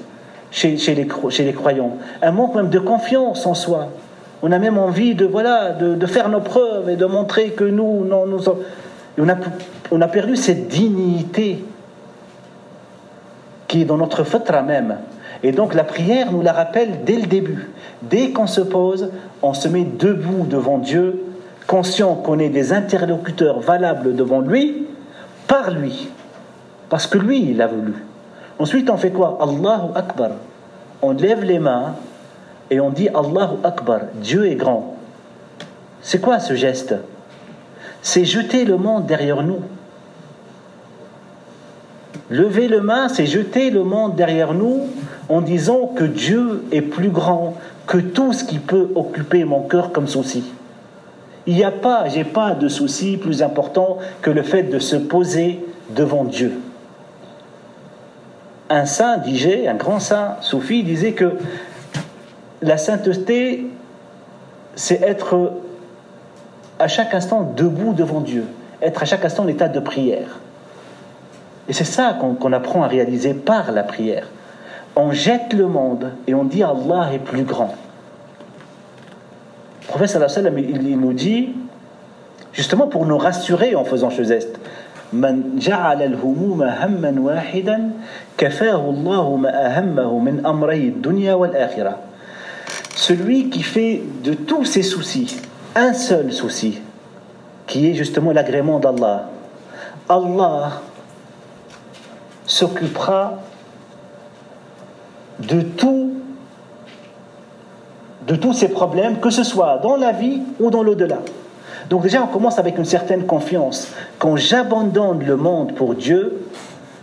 chez, 0.52 0.78
les, 0.96 1.54
croyants, 1.54 1.98
un 2.22 2.32
manque 2.32 2.56
même 2.56 2.70
de 2.70 2.80
confiance 2.80 3.46
en 3.46 3.54
soi. 3.54 3.90
On 4.44 4.52
a 4.52 4.60
même 4.60 4.78
envie 4.78 5.16
de, 5.16 5.26
voilà, 5.26 5.72
de, 5.72 6.06
faire 6.06 6.30
nos 6.30 6.42
preuves 6.42 6.90
et 6.90 6.96
de 6.96 7.06
montrer 7.06 7.52
que 7.52 7.64
nous, 7.64 8.06
non, 8.06 8.28
nous 8.28 8.44
on 9.92 10.02
a 10.02 10.08
perdu 10.08 10.36
cette 10.36 10.68
dignité 10.68 11.64
qui 13.68 13.82
est 13.82 13.86
dans 13.86 13.98
notre 13.98 14.24
fatra 14.24 14.62
même. 14.62 14.98
Et 15.44 15.52
donc 15.52 15.74
la 15.74 15.84
prière 15.84 16.32
nous 16.32 16.42
la 16.42 16.54
rappelle 16.54 17.04
dès 17.06 17.18
le 17.18 17.28
début. 17.28 17.70
Dès 18.02 18.32
qu'on 18.32 18.48
se 18.48 18.62
pose, 18.62 19.12
on 19.42 19.54
se 19.54 19.68
met 19.68 19.84
debout 19.84 20.46
devant 20.50 20.78
Dieu, 20.78 21.24
conscient 21.68 22.16
qu'on 22.16 22.40
est 22.40 22.50
des 22.50 22.74
interlocuteurs 22.74 23.60
valables 23.60 24.16
devant 24.16 24.40
lui, 24.40 24.88
par 25.48 25.72
lui. 25.72 26.10
Parce 26.90 27.08
que 27.08 27.18
lui, 27.18 27.52
il 27.52 27.62
a 27.62 27.68
voulu. 27.68 27.94
Ensuite, 28.60 28.90
on 28.90 28.98
fait 28.98 29.12
quoi? 29.12 29.38
Allahu 29.42 29.92
Akbar. 29.96 30.32
On 31.02 31.12
lève 31.12 31.44
les 31.44 31.60
mains 31.60 31.96
et 32.72 32.80
on 32.80 32.90
dit 32.90 33.10
Allahu 33.10 33.58
Akbar, 33.64 34.00
Dieu 34.16 34.48
est 34.48 34.56
grand. 34.56 34.96
C'est 36.02 36.20
quoi 36.20 36.40
ce 36.40 36.56
geste? 36.56 36.96
C'est 38.02 38.26
jeter 38.26 38.66
le 38.66 38.78
monde 38.78 39.06
derrière 39.06 39.44
nous. 39.44 39.60
Lever 42.30 42.68
le 42.68 42.82
main, 42.82 43.08
c'est 43.08 43.26
jeter 43.26 43.70
le 43.70 43.84
monde 43.84 44.16
derrière 44.16 44.54
nous 44.54 44.88
en 45.30 45.42
disant 45.42 45.88
que 45.88 46.04
Dieu 46.04 46.66
est 46.72 46.82
plus 46.82 47.10
grand 47.10 47.56
que 47.86 47.98
tout 47.98 48.34
ce 48.34 48.44
qui 48.44 48.60
peut 48.60 48.90
occuper 48.96 49.46
mon 49.46 49.62
cœur 49.62 49.94
comme 49.94 50.08
souci. 50.08 50.44
Il 51.46 51.56
n'y 51.56 51.64
a 51.64 51.72
pas, 51.72 52.10
j'ai 52.10 52.26
pas 52.26 52.54
de 52.54 52.68
souci 52.68 53.16
plus 53.16 53.42
important 53.42 54.00
que 54.22 54.30
le 54.30 54.44
fait 54.44 54.64
de 54.64 54.80
se 54.80 54.98
poser 54.98 55.66
devant 55.90 56.26
Dieu. 56.26 56.52
Un 58.70 58.86
saint 58.86 59.18
disait, 59.18 59.66
un 59.70 59.76
grand 59.76 60.02
saint 60.02 60.36
soufi 60.42 60.84
disait 60.84 61.14
que 61.14 61.38
la 62.62 62.78
sainteté, 62.78 63.68
c'est 64.76 65.02
être 65.02 65.54
à 66.80 66.90
chaque 66.90 67.14
instant 67.14 67.54
debout 67.56 67.94
devant 67.94 68.20
Dieu, 68.20 68.44
être 68.82 69.04
à 69.04 69.06
chaque 69.06 69.24
instant 69.24 69.44
en 69.44 69.48
état 69.48 69.70
de 69.70 69.80
prière. 69.80 70.40
Et 71.70 71.74
c'est 71.74 71.84
ça 71.84 72.18
qu'on 72.20 72.54
apprend 72.54 72.84
à 72.84 72.88
réaliser 72.88 73.34
par 73.34 73.72
la 73.72 73.84
prière. 73.84 74.28
On 74.96 75.12
jette 75.12 75.54
le 75.54 75.68
monde 75.68 76.12
et 76.28 76.34
on 76.34 76.44
dit 76.44 76.64
Allah 76.64 77.10
est 77.14 77.20
plus 77.20 77.44
grand. 77.44 77.76
Le 79.82 79.88
prophète 79.88 80.30
sallam, 80.30 80.58
il 80.58 81.00
nous 81.00 81.14
dit, 81.14 81.54
justement 82.52 82.88
pour 82.88 83.06
nous 83.06 83.18
rassurer 83.18 83.76
en 83.76 83.84
faisant 83.84 84.10
ce 84.10 84.24
geste, 84.24 84.60
celui 92.96 93.50
qui 93.50 93.64
fait 93.64 94.02
de 94.24 94.34
tous 94.34 94.66
ses 94.66 94.84
soucis 94.84 95.40
un 95.76 95.94
seul 95.94 96.34
souci 96.34 96.82
qui 97.68 97.90
est 97.90 97.94
justement 97.94 98.34
l'agrément 98.34 98.80
d'Allah 98.80 99.30
Allah 100.10 100.82
s'occupera 102.48 103.36
de 105.40 105.62
tout 105.62 106.14
de 108.28 108.36
tous 108.36 108.54
ces 108.54 108.68
problèmes, 108.68 109.20
que 109.20 109.30
ce 109.30 109.44
soit 109.44 109.78
dans 109.78 109.96
la 109.96 110.12
vie 110.12 110.42
ou 110.60 110.70
dans 110.70 110.84
l'au-delà. 110.84 111.20
Donc 111.90 112.04
déjà, 112.04 112.22
on 112.22 112.28
commence 112.28 112.60
avec 112.60 112.78
une 112.78 112.86
certaine 112.86 113.26
confiance. 113.26 113.90
Quand 114.20 114.36
j'abandonne 114.36 115.24
le 115.24 115.38
monde 115.38 115.74
pour 115.74 115.96
Dieu, 115.96 116.42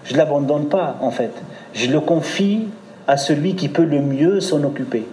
je 0.05 0.13
ne 0.13 0.19
l'abandonne 0.19 0.69
pas, 0.69 0.97
en 1.01 1.11
fait. 1.11 1.33
Je 1.73 1.91
le 1.91 2.01
confie 2.01 2.69
à 3.07 3.17
celui 3.17 3.55
qui 3.55 3.69
peut 3.69 3.85
le 3.85 4.01
mieux 4.01 4.41
s'en 4.41 4.63
occuper. 4.65 5.07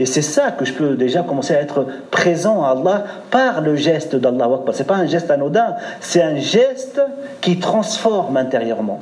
Et 0.00 0.06
c'est 0.06 0.22
ça 0.22 0.50
que 0.50 0.64
je 0.64 0.72
peux 0.72 0.96
déjà 0.96 1.22
commencer 1.22 1.54
à 1.54 1.60
être 1.60 1.86
présent 2.10 2.64
à 2.64 2.70
Allah 2.70 3.04
par 3.30 3.60
le 3.60 3.76
geste 3.76 4.16
d'Allah 4.16 4.48
Ce 4.72 4.78
n'est 4.78 4.86
pas 4.86 4.96
un 4.96 5.06
geste 5.06 5.30
anodin, 5.30 5.76
c'est 6.00 6.22
un 6.22 6.36
geste 6.36 7.02
qui 7.42 7.58
transforme 7.58 8.38
intérieurement. 8.38 9.00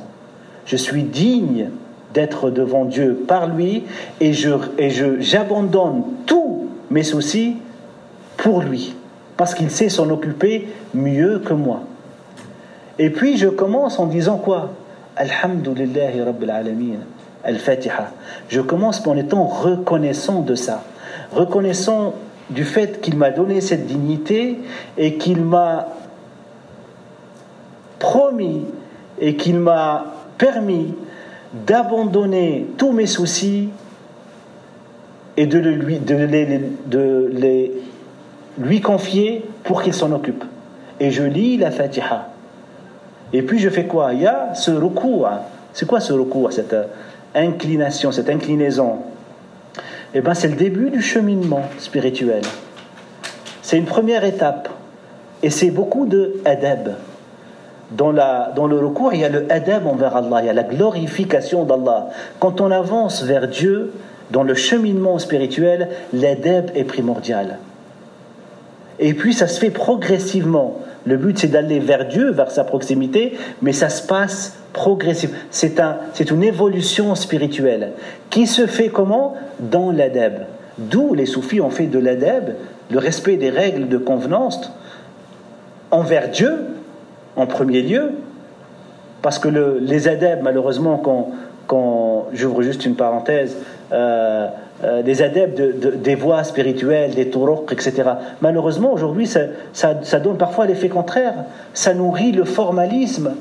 Je 0.65 0.75
suis 0.75 1.03
digne 1.03 1.69
d'être 2.13 2.49
devant 2.49 2.83
Dieu 2.83 3.23
par 3.25 3.47
lui 3.47 3.85
et 4.19 4.33
je 4.33 4.51
j'abandonne 5.19 6.03
tous 6.25 6.67
mes 6.91 7.03
soucis 7.03 7.55
pour 8.35 8.61
lui 8.61 8.93
parce 9.37 9.53
qu'il 9.55 9.71
sait 9.71 9.87
s'en 9.87 10.09
occuper 10.09 10.67
mieux 10.93 11.39
que 11.39 11.53
moi. 11.53 11.83
Et 12.97 13.09
puis 13.09 13.37
je 13.37 13.47
commence 13.47 13.99
en 13.99 14.05
disant 14.07 14.35
quoi? 14.35 14.71
Alhamdulillah 15.15 16.25
Rabbil 16.25 16.49
Alamin. 16.49 16.99
Al-Fatiha. 17.43 18.11
Je 18.49 18.61
commence 18.61 19.05
en 19.07 19.15
étant 19.17 19.45
reconnaissant 19.45 20.41
de 20.41 20.55
ça, 20.55 20.83
reconnaissant 21.31 22.15
du 22.49 22.63
fait 22.63 23.01
qu'il 23.01 23.15
m'a 23.17 23.29
donné 23.29 23.61
cette 23.61 23.85
dignité 23.85 24.59
et 24.97 25.15
qu'il 25.15 25.41
m'a 25.41 25.87
promis 27.99 28.65
et 29.19 29.35
qu'il 29.35 29.59
m'a 29.59 30.05
permis 30.37 30.95
d'abandonner 31.53 32.67
tous 32.77 32.91
mes 32.91 33.05
soucis 33.05 33.69
et 35.37 35.45
de, 35.45 35.57
lui, 35.59 35.99
de, 35.99 37.27
les, 37.31 37.71
lui 38.57 38.81
confier 38.81 39.45
pour 39.63 39.81
qu'il 39.81 39.93
s'en 39.93 40.11
occupe. 40.11 40.43
Et 40.99 41.11
je 41.11 41.23
lis 41.23 41.57
la 41.57 41.71
Fatiha. 41.71 42.29
Et 43.31 43.41
puis 43.41 43.59
je 43.59 43.69
fais 43.69 43.85
quoi? 43.85 44.13
Il 44.13 44.21
y 44.21 44.27
a 44.27 44.53
ce 44.53 44.71
recours. 44.71 45.29
C'est 45.73 45.87
quoi 45.87 45.99
ce 45.99 46.13
recours 46.13 46.51
inclination, 47.35 48.11
cette 48.11 48.29
inclinaison 48.29 48.97
Eh 50.13 50.21
bien, 50.21 50.33
c'est 50.33 50.47
le 50.47 50.55
début 50.55 50.89
du 50.89 51.01
cheminement 51.01 51.63
spirituel. 51.77 52.41
C'est 53.61 53.77
une 53.77 53.85
première 53.85 54.23
étape. 54.23 54.69
Et 55.41 55.49
c'est 55.49 55.71
beaucoup 55.71 56.05
de 56.05 56.41
adab. 56.45 56.95
Dans, 57.91 58.11
la, 58.11 58.51
dans 58.55 58.67
le 58.67 58.77
recours, 58.77 59.13
il 59.13 59.21
y 59.21 59.25
a 59.25 59.29
le 59.29 59.51
adab 59.51 59.87
envers 59.87 60.15
Allah, 60.15 60.41
il 60.41 60.45
y 60.45 60.49
a 60.49 60.53
la 60.53 60.63
glorification 60.63 61.63
d'Allah. 61.63 62.09
Quand 62.39 62.61
on 62.61 62.69
avance 62.71 63.23
vers 63.23 63.47
Dieu, 63.47 63.93
dans 64.31 64.43
le 64.43 64.53
cheminement 64.53 65.17
spirituel, 65.17 65.89
l'adab 66.13 66.71
est 66.75 66.83
primordial. 66.83 67.57
Et 68.99 69.13
puis 69.13 69.33
ça 69.33 69.47
se 69.47 69.59
fait 69.59 69.71
progressivement. 69.71 70.81
Le 71.05 71.17
but 71.17 71.37
c'est 71.37 71.47
d'aller 71.47 71.79
vers 71.79 72.07
Dieu, 72.07 72.31
vers 72.31 72.51
sa 72.51 72.63
proximité, 72.63 73.37
mais 73.61 73.73
ça 73.73 73.89
se 73.89 74.05
passe 74.05 74.57
progressivement. 74.73 75.37
C'est 75.51 75.79
un, 75.79 75.97
une 76.31 76.43
évolution 76.43 77.15
spirituelle 77.15 77.93
qui 78.29 78.47
se 78.47 78.67
fait 78.67 78.89
comment? 78.89 79.35
Dans 79.59 79.91
l'adab. 79.91 80.45
D'où 80.77 81.13
les 81.13 81.25
soufis 81.25 81.61
ont 81.61 81.69
fait 81.69 81.87
de 81.87 81.99
l'adab 81.99 82.53
le 82.91 82.97
respect 82.97 83.37
des 83.37 83.49
règles 83.49 83.87
de 83.87 83.97
convenance 83.97 84.71
envers 85.91 86.29
Dieu 86.29 86.65
en 87.35 87.45
premier 87.45 87.81
lieu, 87.81 88.11
parce 89.21 89.39
que 89.39 89.47
le, 89.47 89.79
les 89.81 90.07
adab, 90.07 90.41
malheureusement, 90.41 90.97
quand, 90.97 91.31
quand 91.67 92.27
j'ouvre 92.33 92.61
juste 92.61 92.85
une 92.85 92.95
parenthèse, 92.95 93.57
euh, 93.91 94.47
euh, 94.83 95.01
des 95.01 95.21
adeptes 95.21 95.59
des 96.01 96.15
voies 96.15 96.43
spirituelles, 96.43 97.13
des 97.13 97.29
turuq, 97.29 97.71
etc. 97.71 98.03
Malheureusement, 98.41 98.93
aujourd'hui, 98.93 99.27
ça, 99.27 99.41
ça, 99.73 100.19
donne 100.19 100.37
parfois 100.37 100.67
l'effet 100.67 100.87
contraire. 100.87 101.33
Ça 101.73 101.93
nourrit 101.93 102.31
le 102.31 102.45
formalisme. 102.45 103.35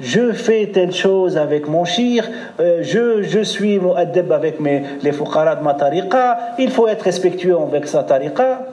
Je 0.00 0.32
fais 0.32 0.70
telle 0.72 0.92
chose 0.92 1.36
avec 1.36 1.68
mon 1.68 1.84
shir, 1.84 2.28
euh, 2.60 2.78
je, 2.82 3.22
je 3.22 3.40
suis 3.40 3.80
adep 3.96 4.30
avec 4.30 4.60
mes, 4.60 4.82
les 5.02 5.12
fuqara 5.12 5.56
de 5.56 5.62
ma 5.62 5.74
tariqa, 5.74 6.38
il 6.58 6.70
faut 6.70 6.86
être 6.86 7.02
respectueux 7.02 7.56
avec 7.56 7.86
sa 7.86 8.02
tariqa. 8.02 8.66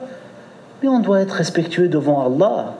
Mais 0.82 0.88
on 0.88 1.00
doit 1.00 1.20
être 1.20 1.32
respectueux 1.32 1.88
devant 1.88 2.26
Allah. 2.26 2.74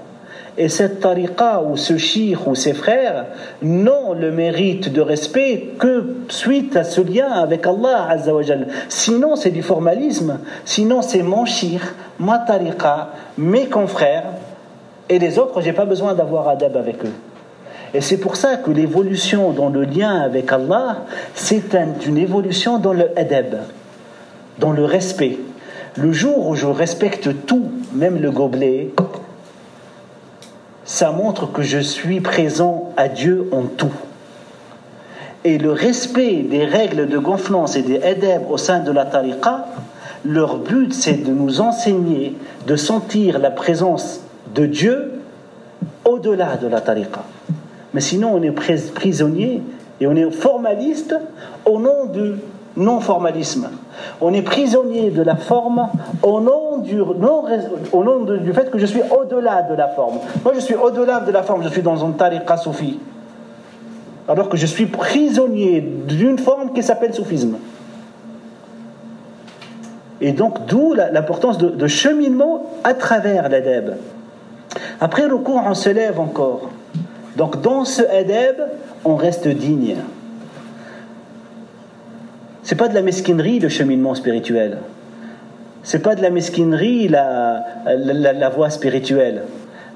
Et 0.57 0.69
cette 0.69 1.01
tariqa 1.01 1.63
ou 1.63 1.77
ce 1.77 1.97
shir 1.97 2.47
ou 2.47 2.55
ses 2.55 2.75
frères 2.75 3.27
n'ont 3.61 4.13
le 4.13 4.31
mérite 4.31 4.93
de 4.93 5.01
respect 5.01 5.71
que 5.81 6.17
suite 6.29 6.77
à 6.77 6.85
ce 6.85 7.01
lien 7.01 7.29
avec 7.29 7.67
Allah 7.67 8.07
Azzawajal. 8.09 8.69
Sinon 8.89 9.35
c'est 9.35 9.51
du 9.51 9.63
formalisme, 9.63 10.39
sinon 10.65 11.03
c'est 11.03 11.23
mon 11.23 11.45
shir, 11.45 11.81
ma 12.21 12.39
tariqa, 12.39 13.11
mes 13.37 13.67
confrères 13.67 14.25
et 15.09 15.19
les 15.19 15.39
autres, 15.39 15.61
j'ai 15.61 15.73
pas 15.73 15.85
besoin 15.85 16.15
d'avoir 16.15 16.49
adab 16.49 16.77
avec 16.77 17.05
eux. 17.05 17.13
Et 17.93 18.01
c'est 18.01 18.17
pour 18.17 18.37
ça 18.37 18.57
que 18.57 18.71
l'évolution 18.71 19.53
dans 19.53 19.69
le 19.69 19.85
lien 19.85 20.21
avec 20.21 20.51
Allah, 20.51 21.05
c'est 21.35 21.77
une 22.07 22.19
évolution 22.19 22.79
dans 22.79 22.93
le 22.93 23.11
adab, 23.17 23.59
dans 24.59 24.73
le 24.73 24.85
respect. 24.85 25.39
Le 25.97 26.13
jour 26.13 26.49
où 26.49 26.55
je 26.57 26.67
respecte 26.67 27.29
tout, 27.47 27.71
même 27.93 28.21
le 28.21 28.31
gobelet, 28.31 28.91
ça 30.95 31.11
montre 31.11 31.51
que 31.51 31.63
je 31.63 31.81
suis 31.81 32.21
présent 32.21 32.93
à 32.97 33.09
Dieu 33.09 33.49
en 33.51 33.63
tout. 33.63 33.91
Et 35.43 35.59
le 35.59 35.73
respect 35.73 36.47
des 36.49 36.65
règles 36.65 37.09
de 37.09 37.19
gonflance 37.19 37.75
et 37.75 37.83
des 37.83 37.97
edeb 37.97 38.43
au 38.49 38.59
sein 38.59 38.79
de 38.79 38.93
la 38.93 39.05
tariqa, 39.05 39.67
leur 40.25 40.59
but 40.59 40.95
c'est 40.95 41.25
de 41.25 41.33
nous 41.33 41.61
enseigner 41.61 42.37
de 42.69 42.77
sentir 42.77 43.41
la 43.41 43.51
présence 43.51 44.21
de 44.55 44.67
Dieu 44.67 45.21
au-delà 46.05 46.57
de 46.59 46.69
la 46.69 46.81
tariqa. 46.81 47.25
Mais 47.93 48.01
sinon 48.01 48.31
on 48.33 48.43
est 48.45 48.53
prisonnier 48.53 49.63
et 50.01 50.07
on 50.07 50.15
est 50.15 50.31
formaliste 50.31 51.17
au 51.65 51.81
nom 51.81 52.05
du 52.05 52.35
non-formalisme. 52.77 53.69
On 54.21 54.33
est 54.33 54.43
prisonnier 54.43 55.11
de 55.11 55.23
la 55.23 55.35
forme 55.35 55.89
au 56.23 56.41
nom, 56.41 56.64
du, 56.79 57.01
au 57.01 58.05
nom 58.05 58.21
du 58.21 58.53
fait 58.53 58.71
que 58.71 58.79
je 58.79 58.87
suis 58.87 59.03
au-delà 59.03 59.63
de 59.63 59.75
la 59.75 59.89
forme. 59.89 60.19
Moi, 60.45 60.53
je 60.55 60.61
suis 60.61 60.75
au-delà 60.75 61.21
de 61.21 61.31
la 61.31 61.43
forme, 61.43 61.63
je 61.63 61.69
suis 61.69 61.83
dans 61.83 62.05
un 62.05 62.11
tariqa 62.13 62.57
soufi. 62.57 62.99
Alors 64.29 64.49
que 64.49 64.57
je 64.57 64.67
suis 64.67 64.87
prisonnier 64.87 65.81
d'une 65.81 66.39
forme 66.39 66.73
qui 66.73 66.83
s'appelle 66.83 67.13
soufisme. 67.13 67.57
Et 70.21 70.33
donc, 70.33 70.67
d'où 70.67 70.95
l'importance 70.95 71.59
de, 71.59 71.87
cheminement 71.87 72.71
à 72.83 72.95
travers 72.95 73.49
l'adeb. 73.49 73.91
Après 75.01 75.29
le 75.29 75.37
cours, 75.39 75.63
on 75.67 75.75
se 75.75 75.91
lève 75.91 76.19
encore. 76.19 76.71
Donc, 77.37 77.61
dans 77.61 77.85
ce 77.85 78.03
adeb, 78.03 78.57
on 79.05 79.17
reste 79.17 79.49
digne. 79.49 79.97
C'est 82.63 82.77
pas 82.77 82.89
de 82.89 82.95
la 82.95 83.03
mesquinerie 83.03 83.59
le 83.59 83.69
cheminement 83.69 84.15
spirituel. 84.15 84.79
C'est 85.85 85.99
pas 85.99 86.15
de 86.15 86.23
la 86.23 86.31
mesquinerie 86.31 87.09
la, 87.09 87.63
la, 87.87 88.49
voie 88.49 88.71
spirituelle. 88.71 89.43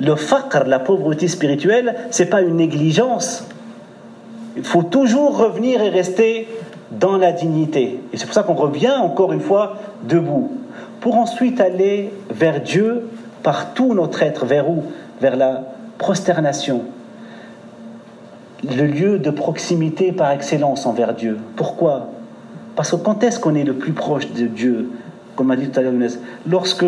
Le 0.01 0.15
faqr, 0.15 0.65
la 0.67 0.79
pauvreté 0.79 1.29
spirituelle, 1.29 1.95
c'est 2.11 2.27
pas 2.27 2.43
une 2.43 2.57
négligence. 2.57 3.45
Il 4.57 4.65
faut 4.65 4.83
toujours 4.83 5.39
revenir 5.39 5.81
et 5.81 5.89
rester 5.89 6.47
dans 6.91 7.17
la 7.17 7.33
dignité. 7.33 8.01
Et 8.13 8.19
c'est 8.19 8.27
pour 8.27 8.35
ça 8.35 8.43
qu'on 8.43 8.55
revient 8.55 8.95
encore 9.01 9.33
une 9.33 9.41
fois 9.41 9.77
debout. 10.03 10.53
Pour 11.01 11.17
ensuite 11.17 11.59
aller 11.61 12.13
vers 12.31 12.61
Dieu 12.61 13.09
par 13.43 13.73
tout 13.73 13.95
notre 13.95 14.23
être. 14.23 14.45
Vers 14.45 14.69
où? 14.69 14.85
Vers 15.23 15.37
la 15.37 15.63
prosternation. 15.97 16.83
Le 18.63 18.85
lieu 18.85 19.19
de 19.19 19.31
proximité 19.31 20.13
par 20.13 20.33
excellence 20.33 20.85
envers 20.85 21.15
Dieu. 21.15 21.39
Pourquoi? 21.57 22.09
Parce 22.77 22.91
que 22.91 22.97
quand 22.97 23.25
est-ce 23.25 23.41
qu'on 23.41 23.55
est 23.55 23.65
le 23.65 23.75
plus 23.75 23.93
proche 23.93 24.31
de 24.33 24.47
Dieu? 24.47 24.91
Comme 25.39 25.53
a 25.53 25.57
dit 25.57 25.69
tout 25.69 25.79
à 25.79 25.85
l'heure 25.85 25.93
lorsque 26.49 26.85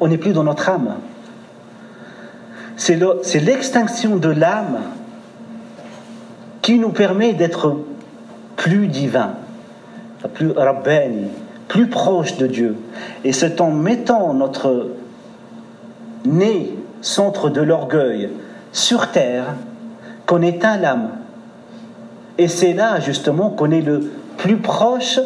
on 0.00 0.08
n'est 0.08 0.18
plus 0.18 0.32
dans 0.32 0.42
notre 0.42 0.68
âme. 0.68 0.96
C'est 2.74 2.98
l'extinction 3.38 4.16
de 4.16 4.28
l'âme 4.28 4.80
qui 6.62 6.80
nous 6.80 6.88
permet 6.88 7.32
d'être 7.32 7.76
plus 8.56 8.88
divin, 8.88 9.34
plus 10.34 10.50
rabbani, 10.50 11.28
plus 11.68 11.86
proche 11.86 12.38
de 12.38 12.48
Dieu. 12.48 12.74
Et 13.22 13.32
c'est 13.32 13.60
en 13.60 13.70
mettant 13.70 14.34
notre 14.34 14.88
nez, 16.24 16.76
centre 17.02 17.50
de 17.50 17.60
l'orgueil, 17.60 18.30
sur 18.72 19.12
terre, 19.12 19.54
qu'on 20.26 20.42
éteint 20.42 20.76
l'âme. 20.76 21.10
Et 22.36 22.48
c'est 22.48 22.72
là 22.72 22.98
justement 22.98 23.50
qu'on 23.50 23.70
est 23.70 23.80
le 23.80 24.10
plus 24.38 24.56
proche 24.56 25.20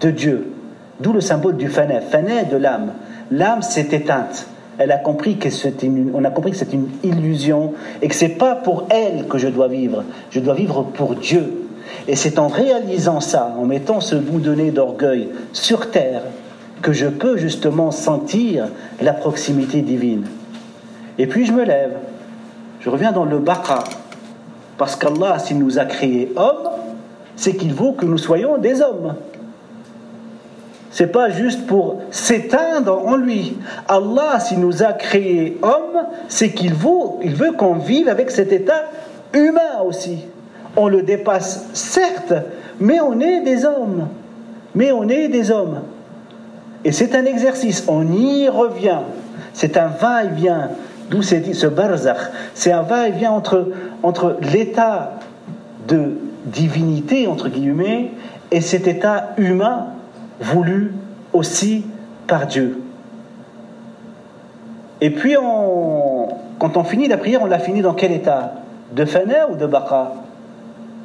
de 0.00 0.10
Dieu. 0.10 0.52
D'où 1.00 1.12
le 1.12 1.20
symbole 1.20 1.56
du 1.56 1.68
fané, 1.68 2.00
fané 2.00 2.44
de 2.44 2.56
l'âme. 2.56 2.92
L'âme 3.30 3.62
s'est 3.62 3.88
éteinte. 3.92 4.46
Elle 4.78 4.92
a 4.92 4.98
compris 4.98 5.36
que 5.36 5.50
c'est 5.50 5.82
une, 5.82 6.10
on 6.14 6.24
a 6.24 6.30
compris 6.30 6.50
que 6.50 6.56
c'est 6.56 6.72
une 6.72 6.88
illusion 7.02 7.72
et 8.02 8.08
que 8.08 8.14
c'est 8.14 8.28
pas 8.28 8.54
pour 8.54 8.86
elle 8.90 9.26
que 9.26 9.38
je 9.38 9.48
dois 9.48 9.68
vivre. 9.68 10.04
Je 10.30 10.40
dois 10.40 10.54
vivre 10.54 10.82
pour 10.82 11.14
Dieu. 11.14 11.66
Et 12.08 12.16
c'est 12.16 12.38
en 12.38 12.48
réalisant 12.48 13.20
ça, 13.20 13.54
en 13.58 13.64
mettant 13.64 14.00
ce 14.00 14.16
bout 14.16 14.40
de 14.40 14.54
nez 14.54 14.70
d'orgueil 14.70 15.28
sur 15.52 15.90
terre, 15.90 16.22
que 16.82 16.92
je 16.92 17.06
peux 17.06 17.36
justement 17.36 17.90
sentir 17.90 18.68
la 19.00 19.12
proximité 19.12 19.80
divine. 19.80 20.26
Et 21.18 21.26
puis 21.26 21.46
je 21.46 21.52
me 21.52 21.64
lève. 21.64 21.96
Je 22.80 22.90
reviens 22.90 23.12
dans 23.12 23.24
le 23.24 23.38
Baqarah. 23.38 23.84
Parce 24.76 24.94
qu'Allah, 24.94 25.38
s'il 25.38 25.58
nous 25.58 25.78
a 25.78 25.86
créés 25.86 26.32
hommes, 26.36 26.70
c'est 27.34 27.56
qu'il 27.56 27.72
veut 27.72 27.92
que 27.96 28.04
nous 28.04 28.18
soyons 28.18 28.58
des 28.58 28.82
hommes. 28.82 29.14
C'est 30.96 31.08
pas 31.08 31.28
juste 31.28 31.66
pour 31.66 32.00
s'éteindre 32.10 33.06
en 33.06 33.16
lui. 33.16 33.58
Allah, 33.86 34.40
s'il 34.40 34.60
nous 34.60 34.82
a 34.82 34.94
créés 34.94 35.58
hommes, 35.60 36.06
c'est 36.26 36.52
qu'il 36.52 36.72
veut, 36.72 37.52
qu'on 37.52 37.74
vive 37.74 38.08
avec 38.08 38.30
cet 38.30 38.50
état 38.50 38.84
humain 39.34 39.82
aussi. 39.86 40.20
On 40.74 40.88
le 40.88 41.02
dépasse, 41.02 41.66
certes, 41.74 42.32
mais 42.80 42.98
on 43.00 43.20
est 43.20 43.42
des 43.42 43.66
hommes. 43.66 44.08
Mais 44.74 44.90
on 44.90 45.06
est 45.10 45.28
des 45.28 45.50
hommes. 45.50 45.82
Et 46.82 46.92
c'est 46.92 47.14
un 47.14 47.26
exercice, 47.26 47.84
on 47.88 48.10
y 48.10 48.48
revient. 48.48 49.00
C'est 49.52 49.76
un 49.76 49.88
va-et-vient, 49.88 50.70
d'où 51.10 51.20
c'est 51.20 51.40
dit 51.40 51.54
ce 51.54 51.66
barzakh. 51.66 52.32
C'est 52.54 52.72
un 52.72 52.80
va-et-vient 52.80 53.32
entre, 53.32 53.68
entre 54.02 54.38
l'état 54.40 55.18
de 55.88 56.16
divinité, 56.46 57.26
entre 57.26 57.50
guillemets, 57.50 58.12
et 58.50 58.62
cet 58.62 58.86
état 58.86 59.34
humain 59.36 59.88
voulu 60.40 60.92
aussi 61.32 61.84
par 62.26 62.46
Dieu. 62.46 62.82
Et 65.00 65.10
puis, 65.10 65.34
quand 66.58 66.76
on 66.76 66.84
finit 66.84 67.08
la 67.08 67.18
prière, 67.18 67.42
on 67.42 67.46
l'a 67.46 67.58
fini 67.58 67.82
dans 67.82 67.94
quel 67.94 68.12
état? 68.12 68.54
De 68.92 69.04
fana 69.04 69.50
ou 69.50 69.56
de 69.56 69.66
baqa? 69.66 70.14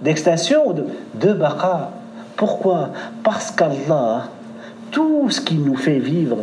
D'extinction 0.01 0.69
ou 0.69 0.73
de, 0.73 0.85
de 1.15 1.37
Pourquoi? 2.35 2.89
Parce 3.23 3.51
qu'Allah, 3.51 4.27
tout 4.91 5.29
ce 5.29 5.41
qu'il 5.41 5.63
nous 5.63 5.75
fait 5.75 5.99
vivre, 5.99 6.37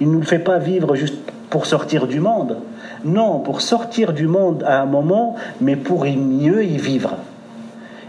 il 0.00 0.08
ne 0.08 0.16
nous 0.16 0.22
fait 0.22 0.38
pas 0.38 0.58
vivre 0.58 0.94
juste 0.94 1.18
pour 1.48 1.66
sortir 1.66 2.06
du 2.06 2.20
monde. 2.20 2.58
Non, 3.04 3.40
pour 3.40 3.62
sortir 3.62 4.12
du 4.12 4.26
monde 4.26 4.62
à 4.66 4.82
un 4.82 4.86
moment, 4.86 5.36
mais 5.60 5.76
pour 5.76 6.04
mieux 6.04 6.64
y 6.64 6.76
vivre. 6.76 7.16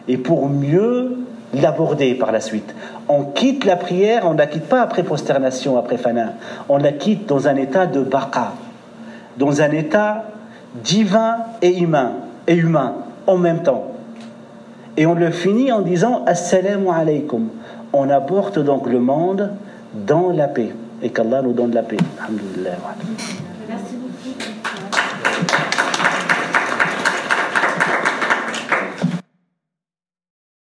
Et 0.08 0.18
pour 0.18 0.50
mieux 0.50 1.18
l'aborder 1.54 2.16
par 2.16 2.32
la 2.32 2.40
suite. 2.40 2.74
On 3.08 3.24
quitte 3.24 3.66
la 3.66 3.76
prière, 3.76 4.24
on 4.26 4.34
ne 4.34 4.38
la 4.38 4.48
quitte 4.48 4.68
pas 4.68 4.82
après 4.82 5.04
prosternation, 5.04 5.78
après 5.78 5.98
fana. 5.98 6.34
On 6.70 6.78
la 6.78 6.92
quitte 6.92 7.28
dans 7.28 7.48
un 7.48 7.56
état 7.56 7.86
de 7.86 8.02
baqa, 8.02 8.54
dans 9.38 9.62
un 9.62 9.72
état 9.72 10.24
divin 10.76 11.38
et 11.62 11.78
humain, 11.78 12.14
et 12.48 12.56
humain 12.56 12.96
en 13.28 13.38
même 13.38 13.64
temps. 13.64 13.92
Et 14.98 15.06
on 15.06 15.14
le 15.14 15.32
finit 15.32 15.72
en 15.72 15.82
disant 15.82 16.24
Assalamu 16.26 16.88
alaykum. 16.90 17.48
On 17.94 18.10
aborde 18.10 18.64
donc 18.64 18.88
le 18.88 19.00
monde 19.00 19.52
dans 19.94 20.30
la 20.32 20.48
paix. 20.48 20.74
Et 21.04 21.10
qu'Allah 21.10 21.42
nous 21.42 21.54
donne 21.54 21.74
la 21.74 21.84
paix. 21.84 21.98
Alhamdulillah. 22.20 22.78